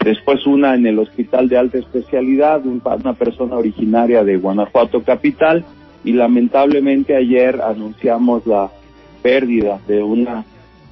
después 0.05 0.47
una 0.47 0.77
en 0.77 0.87
el 0.87 1.01
Hospital 1.01 1.49
de 1.49 1.59
Alta 1.59 1.79
Especialidad, 1.79 2.65
una 2.65 3.13
persona 3.13 3.57
originaria 3.57 4.23
de 4.23 4.37
Guanajuato 4.37 5.03
Capital 5.03 5.65
y 6.05 6.13
lamentablemente 6.13 7.17
ayer 7.17 7.61
anunciamos 7.61 8.47
la 8.47 8.71
pérdida 9.21 9.81
de 9.89 10.03
una 10.03 10.45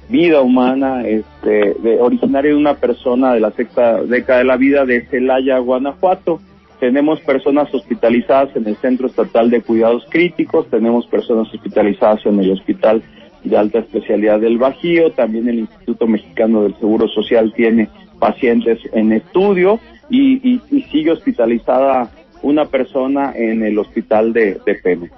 vida 0.09 0.41
humana, 0.41 1.05
este, 1.05 1.75
de, 1.79 1.97
originaria 1.99 2.51
de 2.51 2.57
una 2.57 2.75
persona 2.75 3.33
de 3.33 3.39
la 3.39 3.51
sexta 3.51 4.03
década 4.03 4.39
de 4.39 4.45
la 4.45 4.57
vida 4.57 4.85
de 4.85 5.05
Celaya, 5.07 5.57
Guanajuato. 5.59 6.39
Tenemos 6.79 7.19
personas 7.21 7.73
hospitalizadas 7.73 8.55
en 8.55 8.67
el 8.67 8.75
Centro 8.77 9.07
Estatal 9.07 9.49
de 9.49 9.61
Cuidados 9.61 10.05
Críticos, 10.09 10.67
tenemos 10.69 11.07
personas 11.07 11.51
hospitalizadas 11.53 12.25
en 12.25 12.39
el 12.39 12.51
Hospital 12.51 13.01
de 13.43 13.57
Alta 13.57 13.79
Especialidad 13.79 14.39
del 14.39 14.57
Bajío, 14.57 15.11
también 15.11 15.49
el 15.49 15.59
Instituto 15.59 16.07
Mexicano 16.07 16.63
del 16.63 16.75
Seguro 16.75 17.07
Social 17.07 17.51
tiene 17.55 17.89
pacientes 18.19 18.79
en 18.93 19.11
estudio 19.11 19.79
y, 20.09 20.59
sigue 20.91 21.11
hospitalizada 21.11 22.09
una 22.41 22.65
persona 22.65 23.33
en 23.35 23.63
el 23.63 23.77
Hospital 23.77 24.31
de, 24.31 24.57
de 24.65 24.75
Pemex. 24.75 25.11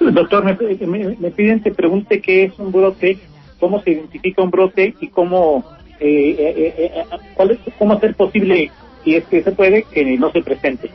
Doctor, 0.00 0.44
me, 0.44 1.30
piden 1.30 1.60
que 1.60 1.70
pregunte 1.70 2.20
qué 2.20 2.44
es 2.44 2.58
un 2.58 2.72
brote 2.72 3.18
cómo 3.58 3.82
se 3.82 3.92
identifica 3.92 4.42
un 4.42 4.50
brote 4.50 4.94
y 5.00 5.08
cómo, 5.08 5.64
eh, 6.00 6.36
eh, 6.38 6.74
eh, 6.78 7.04
cuál 7.34 7.52
es, 7.52 7.58
cómo 7.78 7.94
hacer 7.94 8.14
posible, 8.14 8.70
si 9.04 9.16
es 9.16 9.24
que 9.24 9.42
se 9.42 9.52
puede, 9.52 9.84
que 9.84 10.04
no 10.18 10.30
se 10.32 10.42
presente. 10.42 10.90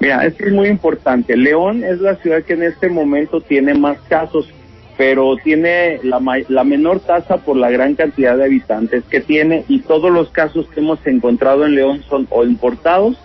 Mira, 0.00 0.24
es 0.26 0.34
muy 0.52 0.68
importante. 0.68 1.36
León 1.36 1.84
es 1.84 2.00
la 2.00 2.16
ciudad 2.16 2.42
que 2.42 2.54
en 2.54 2.64
este 2.64 2.88
momento 2.88 3.40
tiene 3.40 3.74
más 3.74 3.98
casos, 4.08 4.48
pero 4.96 5.36
tiene 5.42 6.00
la, 6.02 6.20
la 6.48 6.64
menor 6.64 7.00
tasa 7.00 7.38
por 7.38 7.56
la 7.56 7.70
gran 7.70 7.94
cantidad 7.94 8.36
de 8.36 8.44
habitantes 8.44 9.04
que 9.04 9.20
tiene 9.20 9.64
y 9.68 9.80
todos 9.80 10.12
los 10.12 10.30
casos 10.30 10.66
que 10.68 10.80
hemos 10.80 11.04
encontrado 11.06 11.64
en 11.64 11.74
León 11.74 12.02
son 12.08 12.26
o 12.30 12.44
importados 12.44 13.16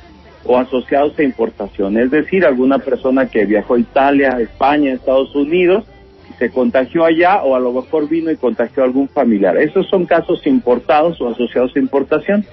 o 0.45 0.57
asociados 0.57 1.17
a 1.19 1.23
importación, 1.23 1.97
es 1.97 2.11
decir, 2.11 2.45
alguna 2.45 2.79
persona 2.79 3.27
que 3.27 3.45
viajó 3.45 3.75
a 3.75 3.79
Italia, 3.79 4.37
España, 4.39 4.93
Estados 4.93 5.35
Unidos 5.35 5.85
se 6.39 6.49
contagió 6.49 7.03
allá 7.03 7.43
o 7.43 7.55
a 7.55 7.59
lo 7.59 7.73
mejor 7.73 8.07
vino 8.07 8.31
y 8.31 8.37
contagió 8.37 8.81
a 8.81 8.85
algún 8.85 9.09
familiar. 9.09 9.57
Esos 9.57 9.87
son 9.87 10.05
casos 10.05 10.47
importados 10.47 11.19
o 11.21 11.27
asociados 11.27 11.75
a 11.75 11.79
importación. 11.79 12.45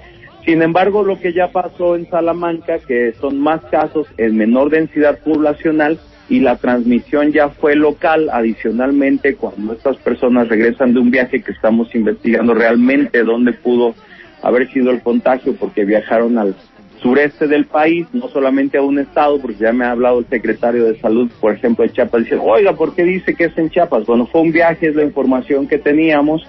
Sin 0.45 0.61
embargo, 0.61 1.05
lo 1.05 1.19
que 1.19 1.33
ya 1.33 1.49
pasó 1.49 1.97
en 1.97 2.11
Salamanca, 2.11 2.79
que 2.81 3.13
son 3.21 3.39
más 3.41 3.63
casos 3.71 4.09
en 4.19 4.37
menor 4.37 4.71
densidad 4.71 5.19
poblacional 5.21 5.99
y 6.29 6.41
la 6.41 6.57
transmisión 6.57 7.33
ya 7.33 7.49
fue 7.49 7.77
local, 7.77 8.29
adicionalmente, 8.33 9.37
cuando 9.37 9.73
estas 9.73 9.97
personas 9.99 10.49
regresan 10.49 10.93
de 10.93 11.01
un 11.01 11.11
viaje 11.13 11.41
que 11.41 11.53
estamos 11.53 11.95
investigando 11.95 12.55
realmente 12.55 13.23
dónde 13.23 13.53
pudo 13.53 13.95
haber 14.43 14.71
sido 14.73 14.91
el 14.91 15.01
contagio 15.01 15.55
porque 15.55 15.85
viajaron 15.85 16.39
al 16.39 16.55
sureste 17.01 17.47
del 17.47 17.67
país, 17.67 18.07
no 18.13 18.29
solamente 18.29 18.79
a 18.79 18.83
un 18.83 18.99
estado, 18.99 19.41
porque 19.41 19.59
ya 19.59 19.73
me 19.73 19.85
ha 19.85 19.91
hablado 19.91 20.19
el 20.21 20.27
secretario 20.27 20.85
de 20.85 20.99
salud, 21.01 21.31
por 21.41 21.53
ejemplo, 21.53 21.85
de 21.85 21.93
Chiapas, 21.93 22.25
dice, 22.25 22.37
oiga, 22.37 22.75
¿por 22.75 22.95
qué 22.95 23.05
dice 23.05 23.35
que 23.35 23.45
es 23.45 23.59
en 23.59 23.71
Chiapas? 23.71 24.07
Bueno, 24.07 24.27
fue 24.27 24.41
un 24.41 24.53
viaje, 24.53 24.89
es 24.89 24.97
la 24.97 25.05
información 25.05 25.67
que 25.67 25.79
teníamos 25.79 26.47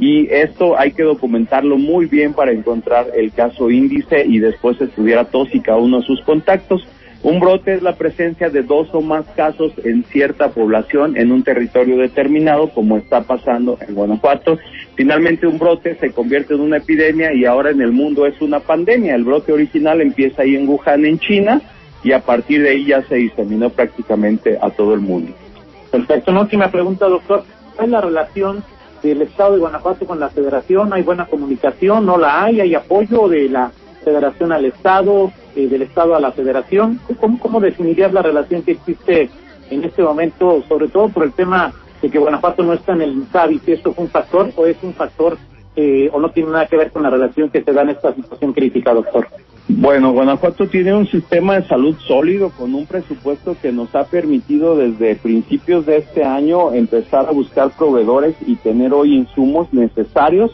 y 0.00 0.32
esto 0.32 0.78
hay 0.78 0.92
que 0.92 1.02
documentarlo 1.02 1.76
muy 1.76 2.06
bien 2.06 2.32
para 2.32 2.52
encontrar 2.52 3.08
el 3.14 3.32
caso 3.32 3.70
índice 3.70 4.24
y 4.26 4.38
después 4.38 4.80
estudiar 4.80 5.18
a 5.18 5.24
todos 5.26 5.54
y 5.54 5.60
cada 5.60 5.78
uno 5.78 6.00
de 6.00 6.06
sus 6.06 6.22
contactos. 6.22 6.86
Un 7.22 7.38
brote 7.38 7.74
es 7.74 7.82
la 7.82 7.96
presencia 7.96 8.48
de 8.48 8.62
dos 8.62 8.88
o 8.92 9.02
más 9.02 9.26
casos 9.36 9.72
en 9.84 10.04
cierta 10.04 10.50
población 10.50 11.18
en 11.18 11.32
un 11.32 11.42
territorio 11.42 11.98
determinado, 11.98 12.70
como 12.70 12.96
está 12.96 13.22
pasando 13.22 13.76
en 13.86 13.94
Guanajuato. 13.94 14.58
Finalmente 14.94 15.46
un 15.46 15.58
brote 15.58 15.96
se 15.96 16.12
convierte 16.12 16.54
en 16.54 16.60
una 16.60 16.78
epidemia 16.78 17.34
y 17.34 17.44
ahora 17.44 17.70
en 17.70 17.82
el 17.82 17.92
mundo 17.92 18.24
es 18.24 18.40
una 18.40 18.60
pandemia. 18.60 19.14
El 19.14 19.24
brote 19.24 19.52
original 19.52 20.00
empieza 20.00 20.42
ahí 20.42 20.56
en 20.56 20.66
Wuhan, 20.66 21.04
en 21.04 21.18
China, 21.18 21.60
y 22.02 22.12
a 22.12 22.20
partir 22.20 22.62
de 22.62 22.70
ahí 22.70 22.86
ya 22.86 23.02
se 23.02 23.16
diseminó 23.16 23.68
prácticamente 23.68 24.58
a 24.60 24.70
todo 24.70 24.94
el 24.94 25.00
mundo. 25.00 25.32
Perfecto. 25.90 26.30
Una 26.30 26.40
última 26.40 26.70
pregunta, 26.70 27.06
doctor. 27.06 27.44
¿Cuál 27.76 27.86
es 27.86 27.92
la 27.92 28.00
relación 28.00 28.64
del 29.02 29.20
Estado 29.22 29.54
de 29.54 29.60
Guanajuato 29.60 30.06
con 30.06 30.20
la 30.20 30.30
Federación? 30.30 30.92
¿Hay 30.94 31.02
buena 31.02 31.26
comunicación? 31.26 32.06
¿No 32.06 32.16
la 32.16 32.44
hay? 32.44 32.62
¿Hay 32.62 32.74
apoyo 32.74 33.28
de 33.28 33.50
la 33.50 33.72
Federación 34.02 34.52
al 34.52 34.64
Estado? 34.64 35.30
Eh, 35.56 35.66
del 35.66 35.82
Estado 35.82 36.14
a 36.14 36.20
la 36.20 36.30
Federación. 36.30 37.00
¿Cómo, 37.18 37.38
¿Cómo 37.40 37.60
definirías 37.60 38.12
la 38.12 38.22
relación 38.22 38.62
que 38.62 38.72
existe 38.72 39.28
en 39.68 39.82
este 39.82 40.00
momento, 40.00 40.62
sobre 40.68 40.86
todo 40.86 41.08
por 41.08 41.24
el 41.24 41.32
tema 41.32 41.72
de 42.00 42.08
que 42.08 42.18
Guanajuato 42.18 42.62
no 42.62 42.72
está 42.72 42.92
en 42.92 43.02
el 43.02 43.12
INSABI, 43.12 43.58
si 43.58 43.72
esto 43.72 43.92
fue 43.92 44.04
un 44.04 44.10
factor 44.10 44.50
o 44.54 44.66
es 44.66 44.76
un 44.82 44.94
factor 44.94 45.36
eh, 45.74 46.08
o 46.12 46.20
no 46.20 46.30
tiene 46.30 46.50
nada 46.50 46.66
que 46.66 46.76
ver 46.76 46.92
con 46.92 47.02
la 47.02 47.10
relación 47.10 47.50
que 47.50 47.64
se 47.64 47.72
da 47.72 47.82
en 47.82 47.90
esta 47.90 48.14
situación 48.14 48.52
crítica, 48.52 48.94
doctor? 48.94 49.26
Bueno, 49.66 50.12
Guanajuato 50.12 50.68
tiene 50.68 50.94
un 50.94 51.08
sistema 51.08 51.56
de 51.56 51.66
salud 51.66 51.96
sólido 52.06 52.50
con 52.50 52.74
un 52.74 52.86
presupuesto 52.86 53.56
que 53.60 53.72
nos 53.72 53.92
ha 53.96 54.04
permitido 54.04 54.76
desde 54.76 55.16
principios 55.16 55.84
de 55.84 55.98
este 55.98 56.22
año 56.22 56.72
empezar 56.72 57.26
a 57.26 57.32
buscar 57.32 57.70
proveedores 57.76 58.36
y 58.46 58.54
tener 58.56 58.92
hoy 58.92 59.16
insumos 59.16 59.72
necesarios 59.72 60.52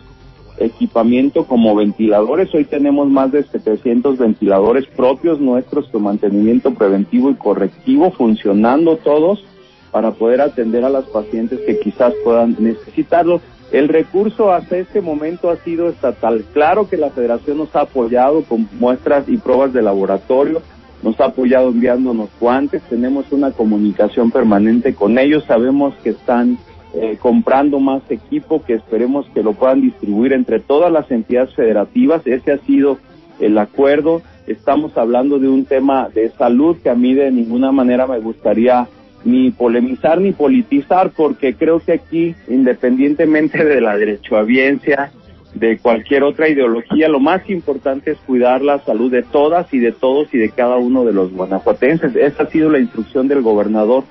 equipamiento 0.58 1.44
como 1.44 1.74
ventiladores. 1.74 2.54
Hoy 2.54 2.64
tenemos 2.64 3.08
más 3.08 3.32
de 3.32 3.42
700 3.42 4.18
ventiladores 4.18 4.86
propios 4.86 5.40
nuestros 5.40 5.88
con 5.88 6.02
mantenimiento 6.02 6.74
preventivo 6.74 7.30
y 7.30 7.34
correctivo, 7.34 8.10
funcionando 8.10 8.96
todos 8.96 9.44
para 9.90 10.12
poder 10.12 10.40
atender 10.40 10.84
a 10.84 10.90
las 10.90 11.04
pacientes 11.06 11.60
que 11.60 11.78
quizás 11.78 12.12
puedan 12.24 12.56
necesitarlo. 12.58 13.40
El 13.72 13.88
recurso 13.88 14.52
hasta 14.52 14.78
este 14.78 15.00
momento 15.00 15.50
ha 15.50 15.56
sido 15.56 15.88
estatal. 15.88 16.44
Claro 16.52 16.88
que 16.88 16.96
la 16.96 17.10
federación 17.10 17.58
nos 17.58 17.74
ha 17.74 17.80
apoyado 17.82 18.42
con 18.42 18.68
muestras 18.78 19.28
y 19.28 19.38
pruebas 19.38 19.72
de 19.72 19.82
laboratorio, 19.82 20.62
nos 21.02 21.20
ha 21.20 21.26
apoyado 21.26 21.70
enviándonos 21.70 22.28
guantes, 22.38 22.82
tenemos 22.88 23.32
una 23.32 23.50
comunicación 23.50 24.30
permanente 24.30 24.94
con 24.94 25.18
ellos, 25.18 25.44
sabemos 25.44 25.94
que 26.02 26.10
están 26.10 26.58
eh, 26.94 27.18
comprando 27.20 27.80
más 27.80 28.02
equipo 28.10 28.62
que 28.64 28.74
esperemos 28.74 29.26
que 29.34 29.42
lo 29.42 29.52
puedan 29.52 29.80
distribuir 29.80 30.32
entre 30.32 30.60
todas 30.60 30.90
las 30.90 31.10
entidades 31.10 31.54
federativas. 31.54 32.26
Ese 32.26 32.52
ha 32.52 32.58
sido 32.58 32.98
el 33.40 33.58
acuerdo. 33.58 34.22
Estamos 34.46 34.96
hablando 34.96 35.38
de 35.38 35.48
un 35.48 35.64
tema 35.64 36.08
de 36.08 36.30
salud 36.30 36.76
que 36.82 36.88
a 36.88 36.94
mí 36.94 37.14
de 37.14 37.30
ninguna 37.30 37.72
manera 37.72 38.06
me 38.06 38.18
gustaría 38.20 38.88
ni 39.24 39.50
polemizar 39.50 40.20
ni 40.20 40.32
politizar 40.32 41.10
porque 41.10 41.54
creo 41.54 41.80
que 41.80 41.92
aquí, 41.92 42.34
independientemente 42.48 43.64
de 43.64 43.80
la 43.80 43.96
derechohabiencia, 43.96 45.10
de 45.54 45.78
cualquier 45.78 46.22
otra 46.22 46.48
ideología, 46.48 47.08
lo 47.08 47.18
más 47.18 47.48
importante 47.48 48.12
es 48.12 48.18
cuidar 48.18 48.62
la 48.62 48.78
salud 48.80 49.10
de 49.10 49.22
todas 49.22 49.72
y 49.72 49.78
de 49.78 49.92
todos 49.92 50.32
y 50.34 50.38
de 50.38 50.50
cada 50.50 50.76
uno 50.76 51.04
de 51.04 51.14
los 51.14 51.32
guanajuatenses. 51.32 52.14
Esa 52.14 52.44
ha 52.44 52.50
sido 52.50 52.70
la 52.70 52.78
instrucción 52.78 53.26
del 53.26 53.42
gobernador 53.42 54.04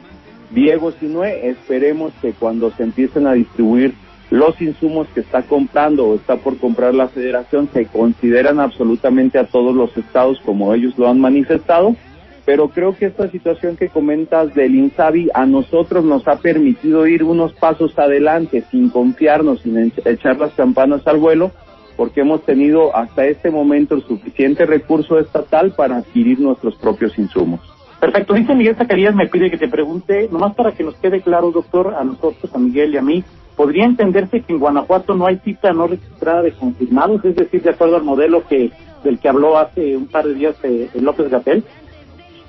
Diego 0.56 0.92
Sinue, 0.94 1.50
esperemos 1.50 2.14
que 2.22 2.32
cuando 2.32 2.72
se 2.72 2.84
empiecen 2.84 3.28
a 3.28 3.34
distribuir 3.34 3.94
los 4.32 4.60
insumos 4.62 5.06
que 5.14 5.20
está 5.20 5.44
comprando 5.44 6.08
o 6.08 6.16
está 6.16 6.38
por 6.38 6.58
comprar 6.58 6.96
la 6.96 7.10
federación 7.10 7.70
se 7.74 7.86
consideran 7.88 8.62
absolutamente 8.62 9.38
a 9.38 9.48
todos 9.48 9.76
los 9.76 9.96
estados 9.98 10.40
como 10.46 10.74
ellos 10.74 10.98
lo 10.98 11.10
han 11.10 11.20
manifestado, 11.20 11.98
pero 12.46 12.70
creo 12.70 12.96
que 12.96 13.08
esta 13.08 13.30
situación 13.30 13.76
que 13.76 13.90
comentas 13.90 14.56
del 14.56 14.76
INSABI 14.76 15.30
a 15.34 15.46
nosotros 15.46 16.06
nos 16.06 16.26
ha 16.26 16.38
permitido 16.38 17.06
ir 17.06 17.24
unos 17.24 17.52
pasos 17.52 18.00
adelante 18.00 18.64
sin 18.72 18.90
confiarnos, 18.90 19.60
sin 19.62 19.92
echar 20.06 20.40
las 20.40 20.54
campanas 20.54 21.06
al 21.06 21.18
vuelo, 21.18 21.52
porque 21.98 22.22
hemos 22.22 22.44
tenido 22.44 22.96
hasta 22.96 23.26
este 23.26 23.52
momento 23.52 23.96
el 23.96 24.04
suficiente 24.04 24.66
recurso 24.66 25.20
estatal 25.20 25.74
para 25.76 25.98
adquirir 25.98 26.40
nuestros 26.40 26.76
propios 26.76 27.18
insumos. 27.20 27.75
Perfecto. 28.00 28.34
Dice 28.34 28.56
Miguel 28.56 28.76
Zacarías, 28.76 29.16
me 29.16 29.28
pide 29.28 29.50
que 29.50 29.58
te 29.58 29.68
pregunte, 29.68 30.30
nomás 30.32 30.54
para 30.56 30.74
que 30.74 30.84
nos 30.84 30.96
quede 30.96 31.22
claro, 31.22 31.52
doctor, 31.52 31.96
a 31.98 32.04
nosotros, 32.04 32.54
a 32.54 32.60
Miguel 32.60 32.94
y 32.94 32.98
a 32.98 33.02
mí, 33.02 33.24
¿podría 33.56 33.86
entenderse 33.86 34.42
que 34.42 34.54
en 34.54 34.60
Guanajuato 34.60 35.16
no 35.16 35.26
hay 35.26 35.38
cita 35.38 35.74
no 35.74 35.88
registrada 35.88 36.42
de 36.42 36.52
confirmados? 36.52 37.24
Es 37.24 37.36
decir, 37.36 37.62
de 37.62 37.70
acuerdo 37.72 37.96
al 37.96 38.04
modelo 38.04 38.46
que 38.48 38.72
del 39.06 39.20
que 39.20 39.30
habló 39.30 39.58
hace 39.58 39.96
un 39.96 40.08
par 40.08 40.26
de 40.26 40.34
días 40.34 40.56
eh, 40.64 40.90
López 40.96 41.30
Gatel. 41.30 41.64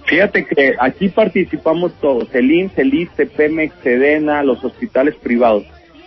Fíjate 0.06 0.46
que 0.46 0.74
aquí 0.80 1.08
participamos 1.08 1.92
todos, 2.00 2.32
el 2.34 2.50
INSS, 2.50 2.78
el 2.78 2.94
ISTE, 2.94 3.26
Pemex, 3.26 3.74
Sedena, 3.82 4.42
los 4.42 4.64
hospitales 4.64 5.16
privados. 5.16 5.64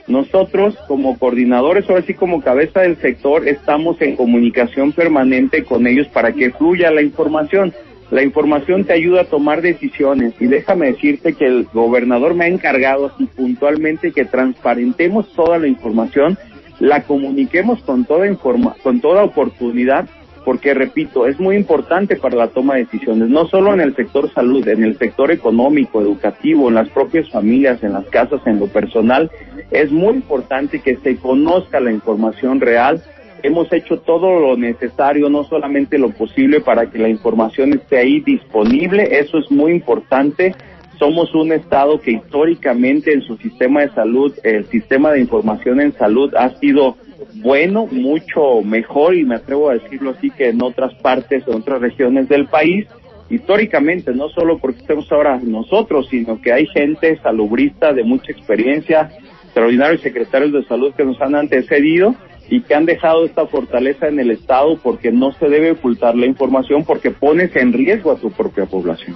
Nosotros, 0.07 0.75
como 0.87 1.19
coordinadores 1.19 1.87
o 1.89 1.95
así 1.95 2.15
como 2.15 2.41
cabeza 2.41 2.81
del 2.81 2.97
sector, 2.97 3.47
estamos 3.47 4.01
en 4.01 4.15
comunicación 4.15 4.91
permanente 4.91 5.63
con 5.63 5.85
ellos 5.85 6.07
para 6.07 6.31
que 6.31 6.49
fluya 6.51 6.89
la 6.89 7.03
información. 7.03 7.73
La 8.11 8.23
información 8.23 8.85
te 8.85 8.93
ayuda 8.93 9.21
a 9.21 9.25
tomar 9.25 9.61
decisiones 9.61 10.33
y 10.39 10.47
déjame 10.47 10.87
decirte 10.87 11.33
que 11.33 11.45
el 11.45 11.67
gobernador 11.71 12.33
me 12.33 12.45
ha 12.45 12.47
encargado 12.47 13.07
así 13.07 13.25
puntualmente 13.25 14.11
que 14.11 14.25
transparentemos 14.25 15.31
toda 15.33 15.59
la 15.59 15.67
información, 15.67 16.37
la 16.79 17.03
comuniquemos 17.03 17.81
con 17.83 18.05
toda 18.05 18.25
informa 18.27 18.75
con 18.81 19.01
toda 19.01 19.23
oportunidad 19.23 20.07
porque 20.49 20.73
repito, 20.73 21.27
es 21.27 21.39
muy 21.39 21.55
importante 21.55 22.15
para 22.15 22.35
la 22.35 22.47
toma 22.47 22.75
de 22.75 22.85
decisiones, 22.85 23.29
no 23.29 23.47
solo 23.47 23.73
en 23.73 23.81
el 23.81 23.95
sector 23.95 24.33
salud, 24.33 24.67
en 24.67 24.83
el 24.83 24.97
sector 24.97 25.31
económico, 25.31 26.01
educativo, 26.01 26.69
en 26.69 26.75
las 26.75 26.89
propias 26.89 27.29
familias, 27.29 27.83
en 27.83 27.93
las 27.93 28.05
casas, 28.05 28.41
en 28.47 28.59
lo 28.59 28.67
personal, 28.67 29.29
es 29.69 29.91
muy 29.91 30.15
importante 30.15 30.79
que 30.79 30.97
se 30.97 31.17
conozca 31.17 31.79
la 31.79 31.91
información 31.91 32.61
real. 32.61 33.03
Hemos 33.41 33.71
hecho 33.71 33.99
todo 33.99 34.39
lo 34.39 34.57
necesario, 34.57 35.29
no 35.29 35.43
solamente 35.43 35.97
lo 35.97 36.09
posible 36.09 36.59
para 36.59 36.89
que 36.89 36.99
la 36.99 37.09
información 37.09 37.73
esté 37.73 37.97
ahí 37.97 38.19
disponible, 38.19 39.19
eso 39.19 39.37
es 39.37 39.49
muy 39.49 39.71
importante. 39.71 40.55
Somos 40.97 41.33
un 41.33 41.53
estado 41.53 42.01
que 42.01 42.11
históricamente 42.11 43.13
en 43.13 43.21
su 43.21 43.37
sistema 43.37 43.81
de 43.81 43.89
salud, 43.91 44.33
el 44.43 44.65
sistema 44.65 45.11
de 45.11 45.21
información 45.21 45.79
en 45.79 45.93
salud 45.93 46.33
ha 46.35 46.49
sido 46.59 46.97
bueno, 47.35 47.87
mucho 47.89 48.61
mejor 48.63 49.15
y 49.15 49.23
me 49.23 49.35
atrevo 49.35 49.69
a 49.69 49.75
decirlo 49.75 50.11
así 50.11 50.29
que 50.29 50.49
en 50.49 50.61
otras 50.61 50.93
partes 50.95 51.47
en 51.47 51.55
otras 51.55 51.79
regiones 51.79 52.27
del 52.27 52.47
país, 52.47 52.87
históricamente, 53.29 54.13
no 54.13 54.29
solo 54.29 54.57
porque 54.57 54.79
estemos 54.79 55.09
ahora 55.11 55.39
nosotros, 55.41 56.07
sino 56.09 56.41
que 56.41 56.51
hay 56.51 56.65
gente 56.67 57.17
salubrista 57.21 57.93
de 57.93 58.03
mucha 58.03 58.31
experiencia, 58.31 59.09
extraordinarios 59.45 60.01
secretarios 60.01 60.51
de 60.51 60.65
salud 60.65 60.93
que 60.95 61.05
nos 61.05 61.21
han 61.21 61.35
antecedido 61.35 62.15
y 62.49 62.61
que 62.61 62.73
han 62.73 62.85
dejado 62.85 63.25
esta 63.25 63.45
fortaleza 63.45 64.07
en 64.07 64.19
el 64.19 64.31
Estado 64.31 64.77
porque 64.81 65.11
no 65.11 65.31
se 65.33 65.47
debe 65.47 65.71
ocultar 65.71 66.15
la 66.15 66.25
información 66.25 66.83
porque 66.83 67.11
pones 67.11 67.55
en 67.55 67.73
riesgo 67.73 68.11
a 68.11 68.15
tu 68.15 68.31
propia 68.31 68.65
población. 68.65 69.15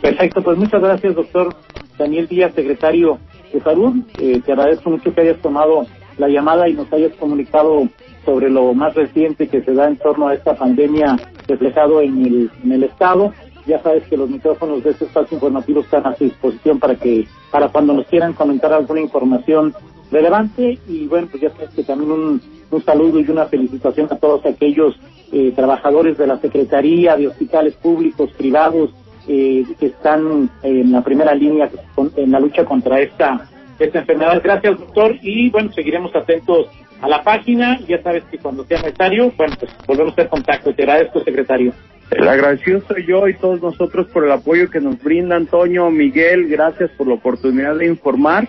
Perfecto, 0.00 0.42
pues 0.42 0.58
muchas 0.58 0.82
gracias, 0.82 1.14
doctor 1.14 1.54
Daniel 1.96 2.28
Díaz, 2.28 2.52
secretario 2.54 3.18
de 3.52 3.60
Salud. 3.60 3.94
Eh, 4.18 4.42
te 4.44 4.52
agradezco 4.52 4.90
mucho 4.90 5.14
que 5.14 5.20
hayas 5.22 5.40
tomado 5.40 5.86
la 6.18 6.28
llamada 6.28 6.68
y 6.68 6.74
nos 6.74 6.92
hayas 6.92 7.14
comunicado 7.14 7.88
sobre 8.24 8.50
lo 8.50 8.74
más 8.74 8.94
reciente 8.94 9.48
que 9.48 9.62
se 9.62 9.72
da 9.72 9.88
en 9.88 9.96
torno 9.96 10.28
a 10.28 10.34
esta 10.34 10.54
pandemia 10.54 11.16
reflejado 11.46 12.00
en 12.00 12.24
el, 12.24 12.50
en 12.62 12.72
el 12.72 12.84
Estado. 12.84 13.32
Ya 13.66 13.82
sabes 13.82 14.04
que 14.04 14.16
los 14.16 14.28
micrófonos 14.28 14.84
de 14.84 14.90
este 14.90 15.06
espacio 15.06 15.36
informativo 15.36 15.80
están 15.80 16.06
a 16.06 16.14
su 16.14 16.24
disposición 16.24 16.78
para 16.78 16.96
que 16.96 17.26
para 17.50 17.68
cuando 17.68 17.94
nos 17.94 18.06
quieran 18.06 18.34
comentar 18.34 18.72
alguna 18.72 19.00
información 19.00 19.74
relevante 20.14 20.78
y 20.88 21.06
bueno, 21.06 21.28
pues 21.30 21.42
ya 21.42 21.50
sabes 21.50 21.70
que 21.70 21.82
también 21.82 22.10
un, 22.10 22.40
un 22.70 22.84
saludo 22.84 23.20
y 23.20 23.30
una 23.30 23.46
felicitación 23.46 24.08
a 24.10 24.16
todos 24.16 24.46
aquellos 24.46 24.98
eh, 25.32 25.52
trabajadores 25.54 26.16
de 26.16 26.26
la 26.26 26.38
Secretaría, 26.38 27.16
de 27.16 27.28
hospitales 27.28 27.74
públicos, 27.74 28.30
privados, 28.38 28.90
eh, 29.26 29.64
que 29.78 29.86
están 29.86 30.50
en 30.62 30.92
la 30.92 31.02
primera 31.02 31.34
línea 31.34 31.68
en 32.16 32.30
la 32.30 32.40
lucha 32.40 32.64
contra 32.64 33.00
esta 33.00 33.48
esta 33.78 34.00
enfermedad. 34.00 34.40
Gracias, 34.42 34.78
doctor. 34.78 35.16
Y 35.22 35.50
bueno, 35.50 35.72
seguiremos 35.72 36.14
atentos 36.14 36.68
a 37.00 37.08
la 37.08 37.22
página. 37.22 37.80
Ya 37.88 38.02
sabes 38.02 38.24
que 38.30 38.38
cuando 38.38 38.64
sea 38.64 38.80
necesario, 38.82 39.32
bueno, 39.36 39.54
pues 39.58 39.72
volvemos 39.86 40.12
a 40.12 40.14
hacer 40.14 40.28
contacto. 40.28 40.74
Te 40.74 40.82
agradezco, 40.82 41.20
secretario. 41.24 41.72
El 42.10 42.28
agradecido 42.28 42.82
soy 42.86 43.06
yo 43.06 43.26
y 43.28 43.34
todos 43.34 43.60
nosotros 43.62 44.06
por 44.12 44.24
el 44.24 44.32
apoyo 44.32 44.70
que 44.70 44.80
nos 44.80 45.02
brinda 45.02 45.36
Antonio, 45.36 45.90
Miguel. 45.90 46.48
Gracias 46.48 46.90
por 46.90 47.08
la 47.08 47.14
oportunidad 47.14 47.76
de 47.76 47.86
informar. 47.86 48.46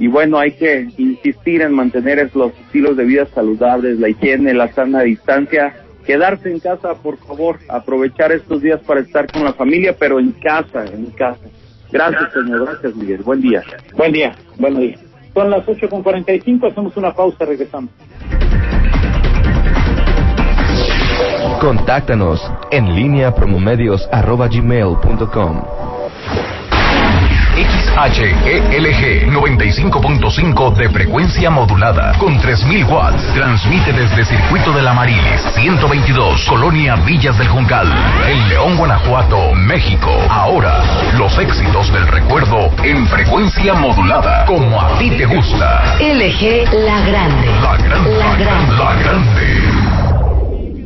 Y 0.00 0.08
bueno, 0.08 0.38
hay 0.38 0.52
que 0.52 0.88
insistir 0.96 1.60
en 1.60 1.74
mantener 1.74 2.30
los 2.34 2.52
estilos 2.58 2.96
de 2.96 3.04
vida 3.04 3.26
saludables, 3.34 4.00
la 4.00 4.08
higiene, 4.08 4.54
la 4.54 4.72
sana 4.72 5.02
distancia. 5.02 5.74
Quedarse 6.06 6.50
en 6.50 6.58
casa, 6.58 6.94
por 6.94 7.18
favor. 7.18 7.58
Aprovechar 7.68 8.32
estos 8.32 8.62
días 8.62 8.80
para 8.80 9.00
estar 9.00 9.30
con 9.30 9.44
la 9.44 9.52
familia, 9.52 9.94
pero 9.96 10.18
en 10.18 10.32
casa, 10.32 10.86
en 10.86 11.04
casa. 11.10 11.44
Gracias, 11.92 12.32
señor. 12.32 12.64
Gracias, 12.64 12.96
Miguel. 12.96 13.20
Buen 13.22 13.42
día. 13.42 13.62
Buen 13.94 14.12
día. 14.12 14.34
Buen 14.56 14.80
día. 14.80 14.96
Son 15.34 15.50
las 15.50 15.66
8.45, 15.66 16.70
hacemos 16.70 16.96
una 16.96 17.12
pausa, 17.12 17.44
regresamos. 17.44 17.90
Contáctanos 21.60 22.40
en 22.70 22.94
línea 22.94 23.34
promomedios.com. 23.34 25.79
XHELG 28.00 29.28
95.5 29.30 30.74
de 30.74 30.88
frecuencia 30.88 31.50
modulada 31.50 32.12
con 32.18 32.38
3000 32.38 32.84
watts. 32.84 33.34
Transmite 33.34 33.92
desde 33.92 34.24
Circuito 34.24 34.72
de 34.72 34.80
la 34.80 34.94
Marilis 34.94 35.42
122, 35.54 36.46
Colonia 36.48 36.96
Villas 36.96 37.36
del 37.36 37.48
Juncal, 37.48 37.86
en 38.26 38.48
León, 38.48 38.78
Guanajuato, 38.78 39.52
México. 39.54 40.10
Ahora, 40.30 40.82
los 41.18 41.38
éxitos 41.38 41.92
del 41.92 42.06
recuerdo 42.06 42.70
en 42.82 43.06
frecuencia 43.06 43.74
modulada, 43.74 44.46
como 44.46 44.80
a 44.80 44.98
ti 44.98 45.10
te 45.10 45.26
gusta. 45.26 45.98
LG 46.00 46.72
La 46.72 47.00
Grande. 47.02 47.46
La 47.62 47.76
grande. 47.76 48.18
La 48.18 48.34
grande. 48.36 48.76
La 48.76 48.94
grande. 48.94 50.09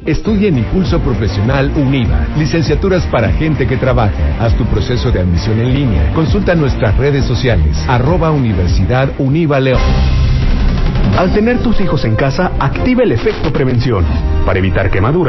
Estudia 0.06 0.48
en 0.48 0.58
Impulso 0.58 1.00
Profesional 1.00 1.72
UNIVA. 1.74 2.26
Licenciaturas 2.36 3.06
para 3.06 3.32
gente 3.32 3.66
que 3.66 3.78
trabaja. 3.78 4.36
Haz 4.38 4.54
tu 4.54 4.66
proceso 4.66 5.10
de 5.10 5.20
admisión 5.20 5.58
en 5.58 5.72
línea. 5.72 6.12
Consulta 6.12 6.54
nuestras 6.54 6.94
redes 6.98 7.24
sociales. 7.24 7.82
Arroba 7.88 8.30
Universidad 8.30 9.08
Univa 9.16 9.58
León. 9.60 9.80
Al 11.16 11.32
tener 11.32 11.62
tus 11.62 11.80
hijos 11.80 12.04
en 12.04 12.16
casa, 12.16 12.52
activa 12.58 13.02
el 13.02 13.12
efecto 13.12 13.50
prevención 13.50 14.04
para 14.44 14.58
evitar 14.58 14.90
quemaduras. 14.90 15.22